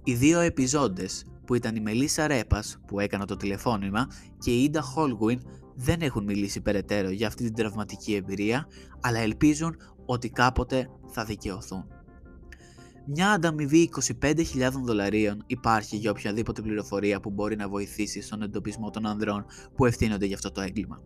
[0.03, 4.81] Οι δύο επιζώντες που ήταν η Μελίσσα Ρέπας που έκανε το τηλεφώνημα και η Ίντα
[4.81, 5.41] Χόλγουιν
[5.75, 8.67] δεν έχουν μιλήσει περαιτέρω για αυτή την τραυματική εμπειρία
[9.01, 9.75] αλλά ελπίζουν
[10.05, 11.85] ότι κάποτε θα δικαιωθούν.
[13.05, 13.89] Μια ανταμοιβή
[14.21, 14.43] 25.000
[14.83, 20.25] δολαρίων υπάρχει για οποιαδήποτε πληροφορία που μπορεί να βοηθήσει στον εντοπισμό των ανδρών που ευθύνονται
[20.25, 21.01] για αυτό το έγκλημα.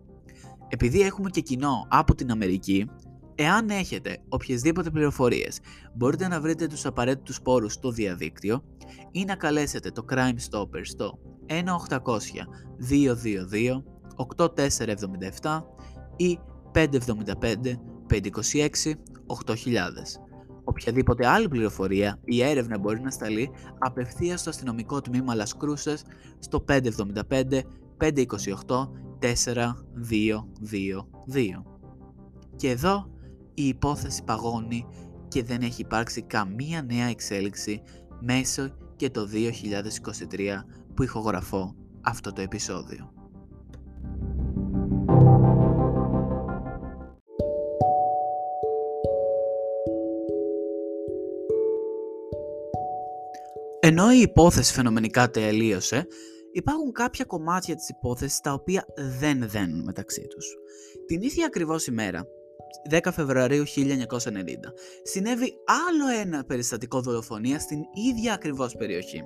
[0.67, 2.89] Επειδή έχουμε και κοινό από την Αμερική,
[3.35, 5.59] εάν έχετε οποιασδήποτε πληροφορίες,
[5.93, 8.63] μπορείτε να βρείτε τους απαραίτητους πόρους στο διαδίκτυο
[9.11, 11.19] ή να καλέσετε το Crime Stopper στο
[15.41, 15.61] 1-800-222-8477
[16.15, 16.39] ή
[16.73, 16.83] 575-526-8000.
[20.63, 25.97] Οποιαδήποτε άλλη πληροφορία ή έρευνα μπορεί να σταλεί απευθείας στο αστυνομικό τμήμα Las Cruces
[26.39, 27.61] στο 575
[27.99, 28.89] 528
[29.23, 29.31] 4222.
[32.55, 33.09] Και εδώ
[33.53, 34.85] η υπόθεση παγώνει
[35.27, 37.81] και δεν έχει υπάρξει καμία νέα εξέλιξη
[38.19, 39.39] μέσω και το 2023
[40.93, 43.13] που ηχογραφώ αυτό το επεισόδιο.
[53.79, 56.07] Ενώ η υπόθεση φαινομενικά τελείωσε,
[56.53, 58.85] υπάρχουν κάποια κομμάτια της υπόθεσης τα οποία
[59.19, 60.55] δεν δένουν μεταξύ τους.
[61.05, 62.27] Την ίδια ακριβώς ημέρα,
[62.89, 69.23] 10 Φεβρουαρίου 1990, συνέβη άλλο ένα περιστατικό δολοφονίας στην ίδια ακριβώς περιοχή.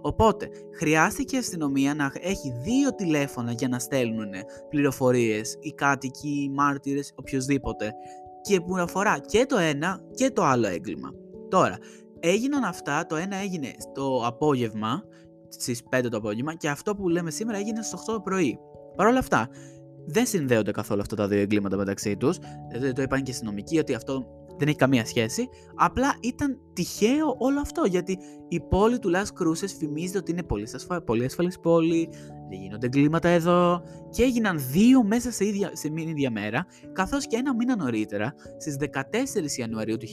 [0.00, 4.32] Οπότε, χρειάστηκε η αστυνομία να έχει δύο τηλέφωνα για να στέλνουν
[4.68, 7.92] πληροφορίες, οι κάτοικοι, οι μάρτυρες, οποιοδήποτε,
[8.42, 11.10] και που αφορά και το ένα και το άλλο έγκλημα.
[11.48, 11.78] Τώρα,
[12.20, 15.02] έγιναν αυτά, το ένα έγινε στο απόγευμα,
[15.48, 18.58] στις 5 το απόγευμα, και αυτό που λέμε σήμερα έγινε στις 8 το πρωί.
[18.96, 19.48] Παρ' όλα αυτά,
[20.06, 22.38] δεν συνδέονται καθόλου αυτά τα δύο εγκλήματα μεταξύ τους.
[22.72, 24.26] Δηλαδή το είπαν και οι αστυνομικοί ότι αυτό
[24.58, 25.48] δεν έχει καμία σχέση.
[25.74, 30.68] Απλά ήταν τυχαίο όλο αυτό γιατί η πόλη του Las Cruces φημίζεται ότι είναι πολύ,
[30.74, 31.02] ασφα...
[31.02, 32.08] πολύ ασφαλής πόλη,
[32.48, 37.26] δεν γίνονται εγκλήματα εδώ και έγιναν δύο μέσα σε, ίδια, σε μια ίδια μέρα καθώς
[37.26, 38.76] και ένα μήνα νωρίτερα στις
[39.56, 40.12] 14 Ιανουαρίου του 1990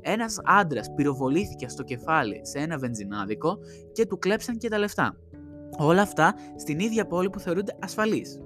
[0.00, 3.58] ένας άντρας πυροβολήθηκε στο κεφάλι σε ένα βενζινάδικο
[3.92, 5.16] και του κλέψαν και τα λεφτά.
[5.78, 8.40] Όλα αυτά στην ίδια πόλη που θεωρούνται ασφαλείς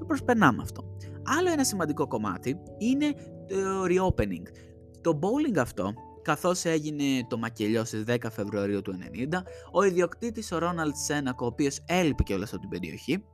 [0.00, 0.96] το προσπερνάμε αυτό.
[1.38, 3.14] Άλλο ένα σημαντικό κομμάτι είναι
[3.46, 4.42] το reopening.
[5.00, 10.58] Το bowling αυτό, καθώς έγινε το μακελιό στις 10 Φεβρουαρίου του 1990, ο ιδιοκτήτης ο
[10.58, 13.24] Ρόναλτ Σένακ, ο οποίος έλειπε και όλα από την περιοχή,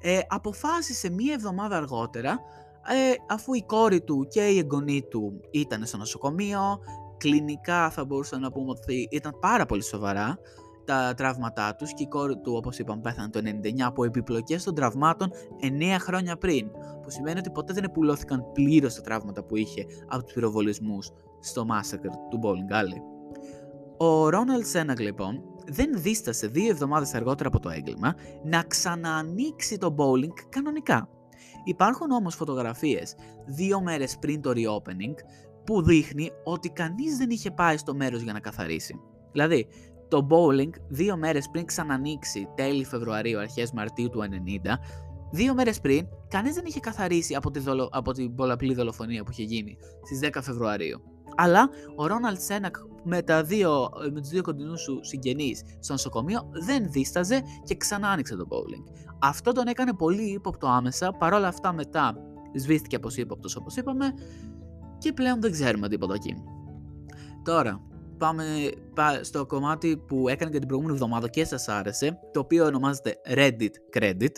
[0.00, 2.40] ε, αποφάσισε μία εβδομάδα αργότερα,
[2.86, 6.78] ε, αφού η κόρη του και η εγγονή του ήταν στο νοσοκομείο,
[7.16, 10.38] κλινικά θα μπορούσαμε να πούμε ότι ήταν πάρα πολύ σοβαρά,
[10.84, 14.74] τα τραύματά τους και η κόρη του, όπως είπαμε, πέθανε το 99 από επιπλοκές των
[14.74, 16.70] τραυμάτων 9 χρόνια πριν.
[17.02, 21.10] Που σημαίνει ότι ποτέ δεν επουλώθηκαν πλήρως τα τραύματα που είχε από τους πυροβολισμούς
[21.42, 23.00] στο massacre του Bowling Alley.
[23.96, 29.94] Ο Ρόναλτ Σέναγ λοιπόν δεν δίστασε δύο εβδομάδες αργότερα από το έγκλημα να ξαναανοίξει το
[29.98, 31.08] bowling κανονικά.
[31.64, 33.14] Υπάρχουν όμως φωτογραφίες
[33.46, 35.14] δύο μέρες πριν το reopening
[35.64, 39.00] που δείχνει ότι κανείς δεν είχε πάει στο μέρος για να καθαρίσει.
[39.32, 39.66] Δηλαδή,
[40.08, 44.78] το bowling δύο μέρες πριν ξανανοίξει τέλη Φεβρουαρίου, αρχές Μαρτίου του 90,
[45.30, 47.88] δύο μέρες πριν κανείς δεν είχε καθαρίσει από, τη δολο...
[47.92, 51.11] από την πολλαπλή δολοφονία που είχε γίνει στις 10 Φεβρουαρίου.
[51.36, 56.48] Αλλά ο Ρόναλτ Σένακ με, τα δύο, με τους δύο κοντινούς σου συγγενείς στο νοσοκομείο
[56.66, 59.12] δεν δίσταζε και ξανά άνοιξε το bowling.
[59.18, 62.16] Αυτό τον έκανε πολύ ύποπτο άμεσα, παρόλα αυτά μετά
[62.54, 64.14] σβήστηκε από ύποπτος όπως είπαμε
[64.98, 66.34] και πλέον δεν ξέρουμε τίποτα εκεί.
[67.44, 67.80] Τώρα,
[68.18, 68.44] πάμε
[69.20, 73.98] στο κομμάτι που έκανε και την προηγούμενη εβδομάδα και σας άρεσε, το οποίο ονομάζεται Reddit
[73.98, 74.32] Credit,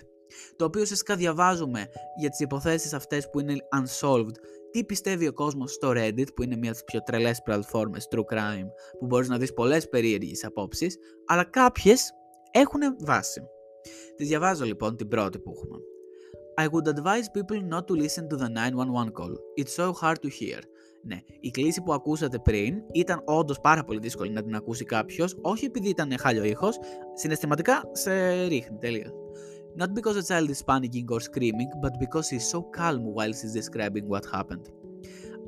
[0.56, 1.86] το οποίο ουσιαστικά διαβάζουμε
[2.18, 4.34] για τις υποθέσεις αυτές που είναι unsolved
[4.74, 8.34] τι πιστεύει ο κόσμος στο Reddit, που είναι μια από τις πιο τρελές πλατφόρμες true
[8.34, 8.66] crime,
[8.98, 10.96] που μπορείς να δεις πολλές περίεργες απόψεις,
[11.26, 12.10] αλλά κάποιες
[12.50, 13.42] έχουν βάση.
[14.16, 15.78] Τις διαβάζω λοιπόν την πρώτη που έχουμε.
[16.56, 19.34] I would advise people not to listen to the 911 call.
[19.60, 20.60] It's so hard to hear.
[21.02, 25.38] Ναι, η κλίση που ακούσατε πριν ήταν όντως πάρα πολύ δύσκολη να την ακούσει κάποιος,
[25.40, 26.78] όχι επειδή ήταν χάλιο ήχος,
[27.14, 29.10] συναισθηματικά σε ρίχνει τελείω.
[29.76, 33.52] Not because the child is panicking or screaming, but because he's so calm while he's
[33.52, 34.66] describing what happened.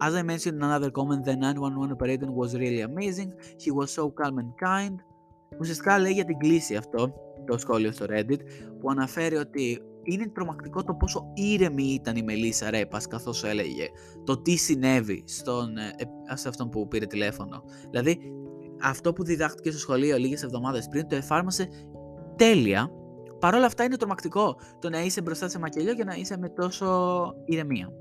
[0.01, 3.33] As I mentioned in another comment, the 911 operator was really amazing.
[3.59, 5.01] He was so calm and kind.
[5.61, 7.15] Ουσιαστικά λέει για την κλίση αυτό,
[7.47, 8.41] το σχόλιο στο Reddit,
[8.81, 13.89] που αναφέρει ότι είναι τρομακτικό το πόσο ήρεμη ήταν η Μελίσσα Ρέπας καθώς έλεγε
[14.25, 15.93] το τι συνέβη στον, ε,
[16.37, 17.63] σε αυτόν που πήρε τηλέφωνο.
[17.91, 18.19] Δηλαδή
[18.83, 21.69] αυτό που διδάχτηκε στο σχολείο λίγες εβδομάδες πριν το εφάρμοσε
[22.37, 22.91] τέλεια.
[23.41, 26.49] Παρ' όλα αυτά είναι τρομακτικό το να είσαι μπροστά σε μακελιό και να είσαι με
[26.49, 27.93] τόσο ηρεμία.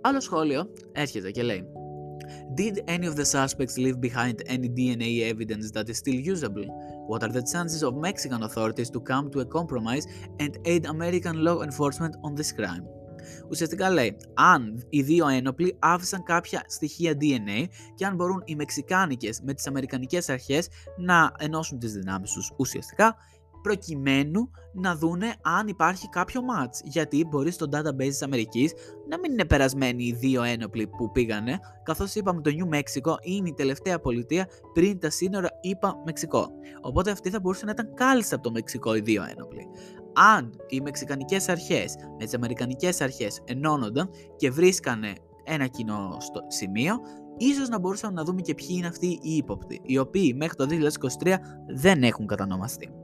[0.00, 1.64] Άλλο σχόλιο έρχεται και λέει
[2.56, 6.66] Did any of the suspects leave behind any DNA evidence that is still usable?
[7.10, 10.06] What are the chances of Mexican authorities to come to a compromise
[10.42, 12.84] and aid American law enforcement on this crime?
[13.50, 19.40] Ουσιαστικά λέει, αν οι δύο ένοπλοι άφησαν κάποια στοιχεία DNA και αν μπορούν οι Μεξικάνικες
[19.42, 23.16] με τις Αμερικανικές αρχές να ενώσουν τις δυνάμεις τους ουσιαστικά
[23.64, 26.78] προκειμένου να δούνε αν υπάρχει κάποιο match.
[26.84, 28.72] Γιατί μπορεί στο database της Αμερικής
[29.08, 33.48] να μην είναι περασμένοι οι δύο ένοπλοι που πήγανε, καθώς είπαμε το New Mexico είναι
[33.48, 36.48] η τελευταία πολιτεία πριν τα σύνορα είπα Μεξικό.
[36.80, 39.68] Οπότε αυτοί θα μπορούσαν να ήταν κάλλιστα από το Μεξικό οι δύο ένοπλοι.
[40.14, 45.12] Αν οι Μεξικανικές αρχές με τις Αμερικανικές αρχές ενώνονταν και βρίσκανε
[45.44, 46.94] ένα κοινό στο σημείο,
[47.36, 50.66] ίσως να μπορούσαμε να δούμε και ποιοι είναι αυτοί οι ύποπτοι, οι οποίοι μέχρι το
[51.22, 51.34] 2023
[51.66, 53.03] δεν έχουν κατανομαστεί.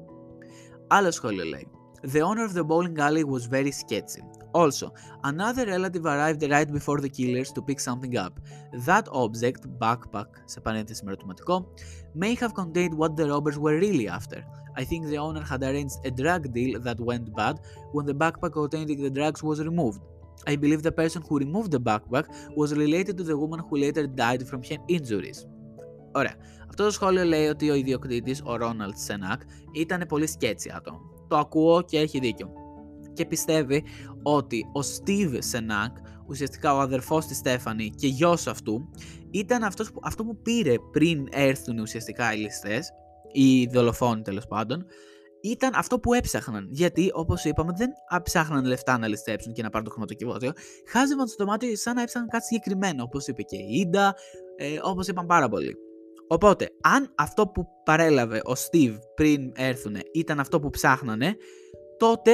[0.90, 1.68] Άλλο σχόλιο λέει.
[2.14, 4.22] The owner of the bowling alley was very sketchy.
[4.52, 8.34] Also, another relative arrived right before the killers to pick something up.
[8.86, 11.68] That object, backpack, σε παρένθεση με ερωτηματικό,
[12.22, 14.40] may have contained what the robbers were really after.
[14.82, 17.56] I think the owner had arranged a drug deal that went bad
[17.94, 20.02] when the backpack containing the drugs was removed.
[20.52, 22.26] I believe the person who removed the backpack
[22.60, 25.40] was related to the woman who later died from her injuries.
[26.12, 26.36] Ωραία.
[26.71, 29.41] Αυτό το σχόλιο λέει ότι ο ιδιοκτήτης, ο Ρόναλτ Σενάκ,
[29.73, 31.01] ήταν πολύ σκέτσι άτομο.
[31.29, 32.53] Το ακούω και έχει δίκιο.
[33.13, 33.85] Και πιστεύει
[34.23, 35.97] ότι ο Στίβ Σενάκ,
[36.27, 38.91] ουσιαστικά ο αδερφός της Στέφανη και γιος αυτού,
[39.31, 42.91] ήταν αυτός που, αυτό που πήρε πριν έρθουν ουσιαστικά οι ληστές,
[43.33, 44.87] οι δολοφόνοι τέλος πάντων,
[45.43, 46.69] ήταν αυτό που έψαχναν.
[46.71, 47.91] Γιατί, όπως είπαμε, δεν
[48.23, 50.53] ψάχναν λεφτά να ληστέψουν και να πάρουν το χρηματοκιβώτιο.
[50.89, 54.15] Χάζευαν στο δωμάτιο σαν να έψαχναν κάτι συγκεκριμένο, όπως είπε και η Ίντα,
[54.57, 55.77] ε, όπως είπαν πάρα πολύ.
[56.33, 61.37] Οπότε, αν αυτό που παρέλαβε ο Steve πριν έρθουν ήταν αυτό που ψάχνανε,
[61.97, 62.31] τότε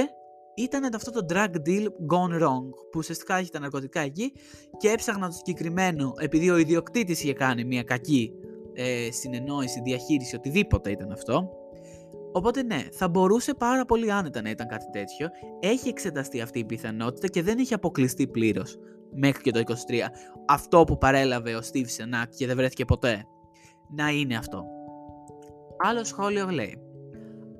[0.55, 4.33] ήταν αυτό το drug deal gone wrong, που ουσιαστικά έχει τα ναρκωτικά εκεί
[4.79, 8.33] και έψαχναν το συγκεκριμένο επειδή ο ιδιοκτήτης είχε κάνει μια κακή
[8.75, 11.49] ε, συνεννόηση, διαχείριση, οτιδήποτε ήταν αυτό.
[12.33, 15.29] Οπότε ναι, θα μπορούσε πάρα πολύ άνετα να ήταν κάτι τέτοιο.
[15.61, 18.79] Έχει εξεταστεί αυτή η πιθανότητα και δεν έχει αποκλειστεί πλήρως
[19.15, 19.73] μέχρι και το 23.
[20.47, 23.27] Αυτό που παρέλαβε ο Steve Senak και δεν βρέθηκε ποτέ
[23.90, 24.66] να είναι αυτό.
[25.78, 26.78] Άλλο σχόλιο λέει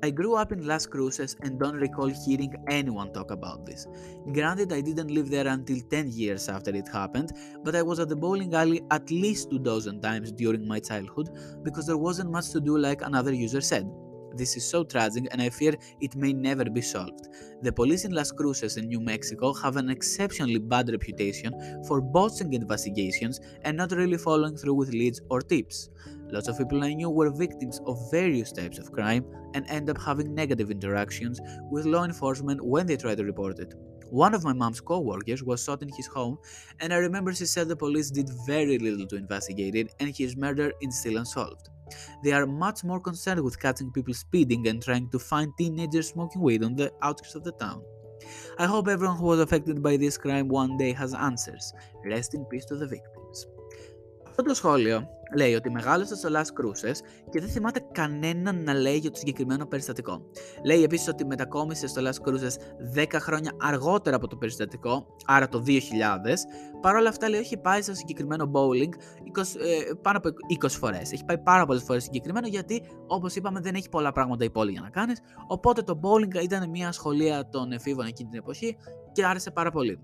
[0.04, 3.86] I grew up in Las Cruces and don't recall hearing anyone talk about this.
[4.32, 7.30] Granted, I didn't live there until 10 years after it happened,
[7.62, 11.30] but I was at the bowling alley at least two dozen times during my childhood
[11.62, 13.88] because there wasn't much to do, like another user said.
[14.35, 17.27] This is so tragic and I fear it may never be solved.
[17.61, 21.53] The police in Las Cruces in New Mexico have an exceptionally bad reputation
[21.87, 25.89] for botching investigations and not really following through with leads or tips.
[26.29, 29.97] Lots of people I knew were victims of various types of crime and end up
[29.99, 31.39] having negative interactions
[31.71, 33.73] with law enforcement when they try to report it.
[34.09, 36.37] One of my mom's co-workers was shot in his home,
[36.79, 40.37] and I remember she said the police did very little to investigate it and his
[40.37, 41.69] murder is still unsolved.
[42.23, 46.41] They are much more concerned with catching people speeding and trying to find teenagers smoking
[46.41, 47.81] weed on the outskirts of the town.
[48.59, 51.73] I hope everyone who was affected by this crime one day has answers.
[52.03, 53.16] Rest in peace to the victims.
[54.39, 56.95] Αυτό το σχόλιο λέει ότι μεγάλωσες στο Las Cruces
[57.29, 60.21] και δεν θυμάται κανέναν να λέει για το συγκεκριμένο περιστατικό.
[60.65, 62.53] Λέει επίσης ότι μετακόμισες στο Las Cruces
[62.97, 65.71] 10 χρόνια αργότερα από το περιστατικό, άρα το 2000.
[66.81, 68.93] Παρ' όλα αυτά λέει έχει πάει στο συγκεκριμένο bowling
[69.37, 70.29] 20, ε, πάνω από
[70.61, 71.11] 20 φορές.
[71.11, 74.71] Έχει πάει πάρα πολλές φορές συγκεκριμένο γιατί όπως είπαμε δεν έχει πολλά πράγματα η πόλη
[74.71, 75.19] για να κάνεις.
[75.47, 78.77] Οπότε το bowling ήταν μια σχολεία των εφήβων εκείνη την εποχή
[79.11, 79.99] και άρεσε πάρα πολύ.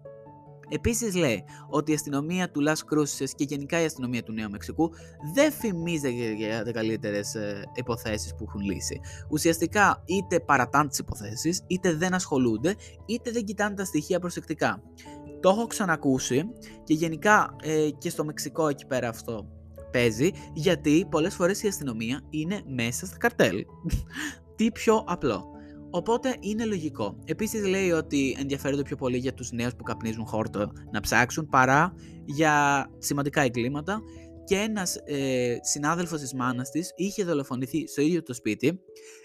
[0.73, 4.91] Επίσης λέει ότι η αστυνομία του Las Cruces και γενικά η αστυνομία του Νέου Μεξικού
[5.33, 7.35] δεν φημίζεται για τι καλύτερες
[7.73, 8.99] υποθέσεις που έχουν λύσει.
[9.29, 14.81] Ουσιαστικά είτε παρατάνε τις υποθέσεις, είτε δεν ασχολούνται, είτε δεν κοιτάνε τα στοιχεία προσεκτικά.
[15.39, 16.43] Το έχω ξανακούσει
[16.83, 19.47] και γενικά ε, και στο Μεξικό εκεί πέρα αυτό
[19.91, 23.65] παίζει, γιατί πολλές φορές η αστυνομία είναι μέσα στα καρτέλ.
[24.55, 25.52] Τι πιο απλό.
[25.95, 27.17] Οπότε είναι λογικό.
[27.25, 31.93] Επίσης λέει ότι ενδιαφέρονται πιο πολύ για τους νέους που καπνίζουν χόρτο να ψάξουν παρά
[32.25, 34.01] για σημαντικά εγκλήματα.
[34.43, 38.79] Και ένας ε, συνάδελφος της μάνας της είχε δολοφονηθεί στο ίδιο το σπίτι.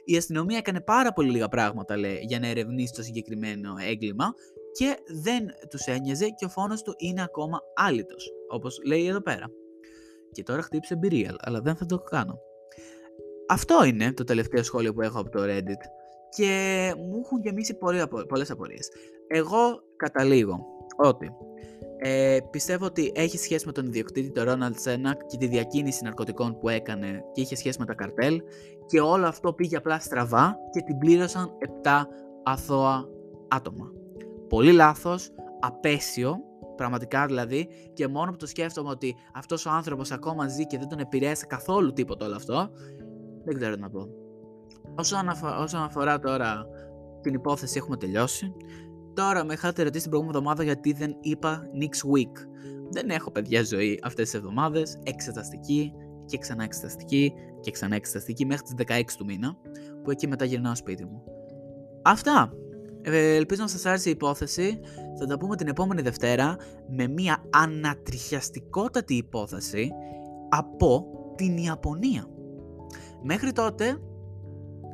[0.05, 4.35] Η αστυνομία έκανε πάρα πολύ λίγα πράγματα, λέει, για να ερευνήσει το συγκεκριμένο έγκλημα
[4.73, 9.51] και δεν τους ένοιαζε και ο φόνος του είναι ακόμα άλυτος, όπως λέει εδώ πέρα.
[10.33, 12.39] Και τώρα χτύπησε εμπειρία, αλλά δεν θα το κάνω.
[13.49, 15.98] Αυτό είναι το τελευταίο σχόλιο που έχω από το Reddit
[16.29, 17.79] και μου έχουν γεμίσει
[18.29, 18.89] πολλές απορίες.
[19.27, 20.67] Εγώ καταλήγω
[20.97, 21.33] ότι
[22.01, 26.59] ε, πιστεύω ότι έχει σχέση με τον ιδιοκτήτη τον Ρόναλτ Σένακ και τη διακίνηση ναρκωτικών
[26.59, 28.43] που έκανε και είχε σχέση με τα καρτέλ
[28.87, 31.51] και όλο αυτό πήγε απλά στραβά και την πλήρωσαν
[31.83, 31.91] 7
[32.45, 33.09] αθώα
[33.49, 33.93] άτομα.
[34.49, 36.37] Πολύ λάθος, απέσιο,
[36.77, 40.89] πραγματικά δηλαδή και μόνο που το σκέφτομαι ότι αυτός ο άνθρωπος ακόμα ζει και δεν
[40.89, 42.71] τον επηρέασε καθόλου τίποτα όλο αυτό,
[43.45, 44.28] δεν ξέρω τι να πω.
[44.99, 46.67] Όσον, αφορά τώρα
[47.21, 48.53] την υπόθεση έχουμε τελειώσει.
[49.15, 52.33] Τώρα με είχατε ρωτήσει την προηγούμενη εβδομάδα γιατί δεν είπα next week.
[52.91, 55.93] Δεν έχω παιδιά ζωή αυτές τις εβδομάδες, εξεταστική
[56.27, 59.57] και ξανά εξεταστική και ξανά εξεταστική μέχρι τις 16 του μήνα
[60.03, 61.23] που εκεί μετά γυρνάω σπίτι μου.
[62.03, 62.53] Αυτά.
[63.03, 64.81] Ε, ελπίζω να σας άρεσε η υπόθεση.
[65.19, 66.57] Θα τα πούμε την επόμενη Δευτέρα
[66.89, 69.91] με μια ανατριχιαστικότατη υπόθεση
[70.49, 72.27] από την Ιαπωνία.
[73.23, 73.99] Μέχρι τότε,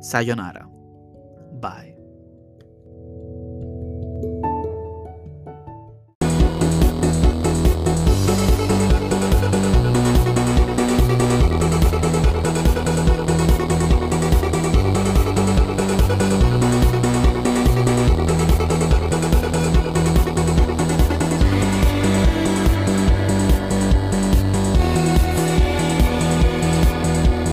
[0.05, 0.67] Sayonara.
[1.59, 1.94] Bye.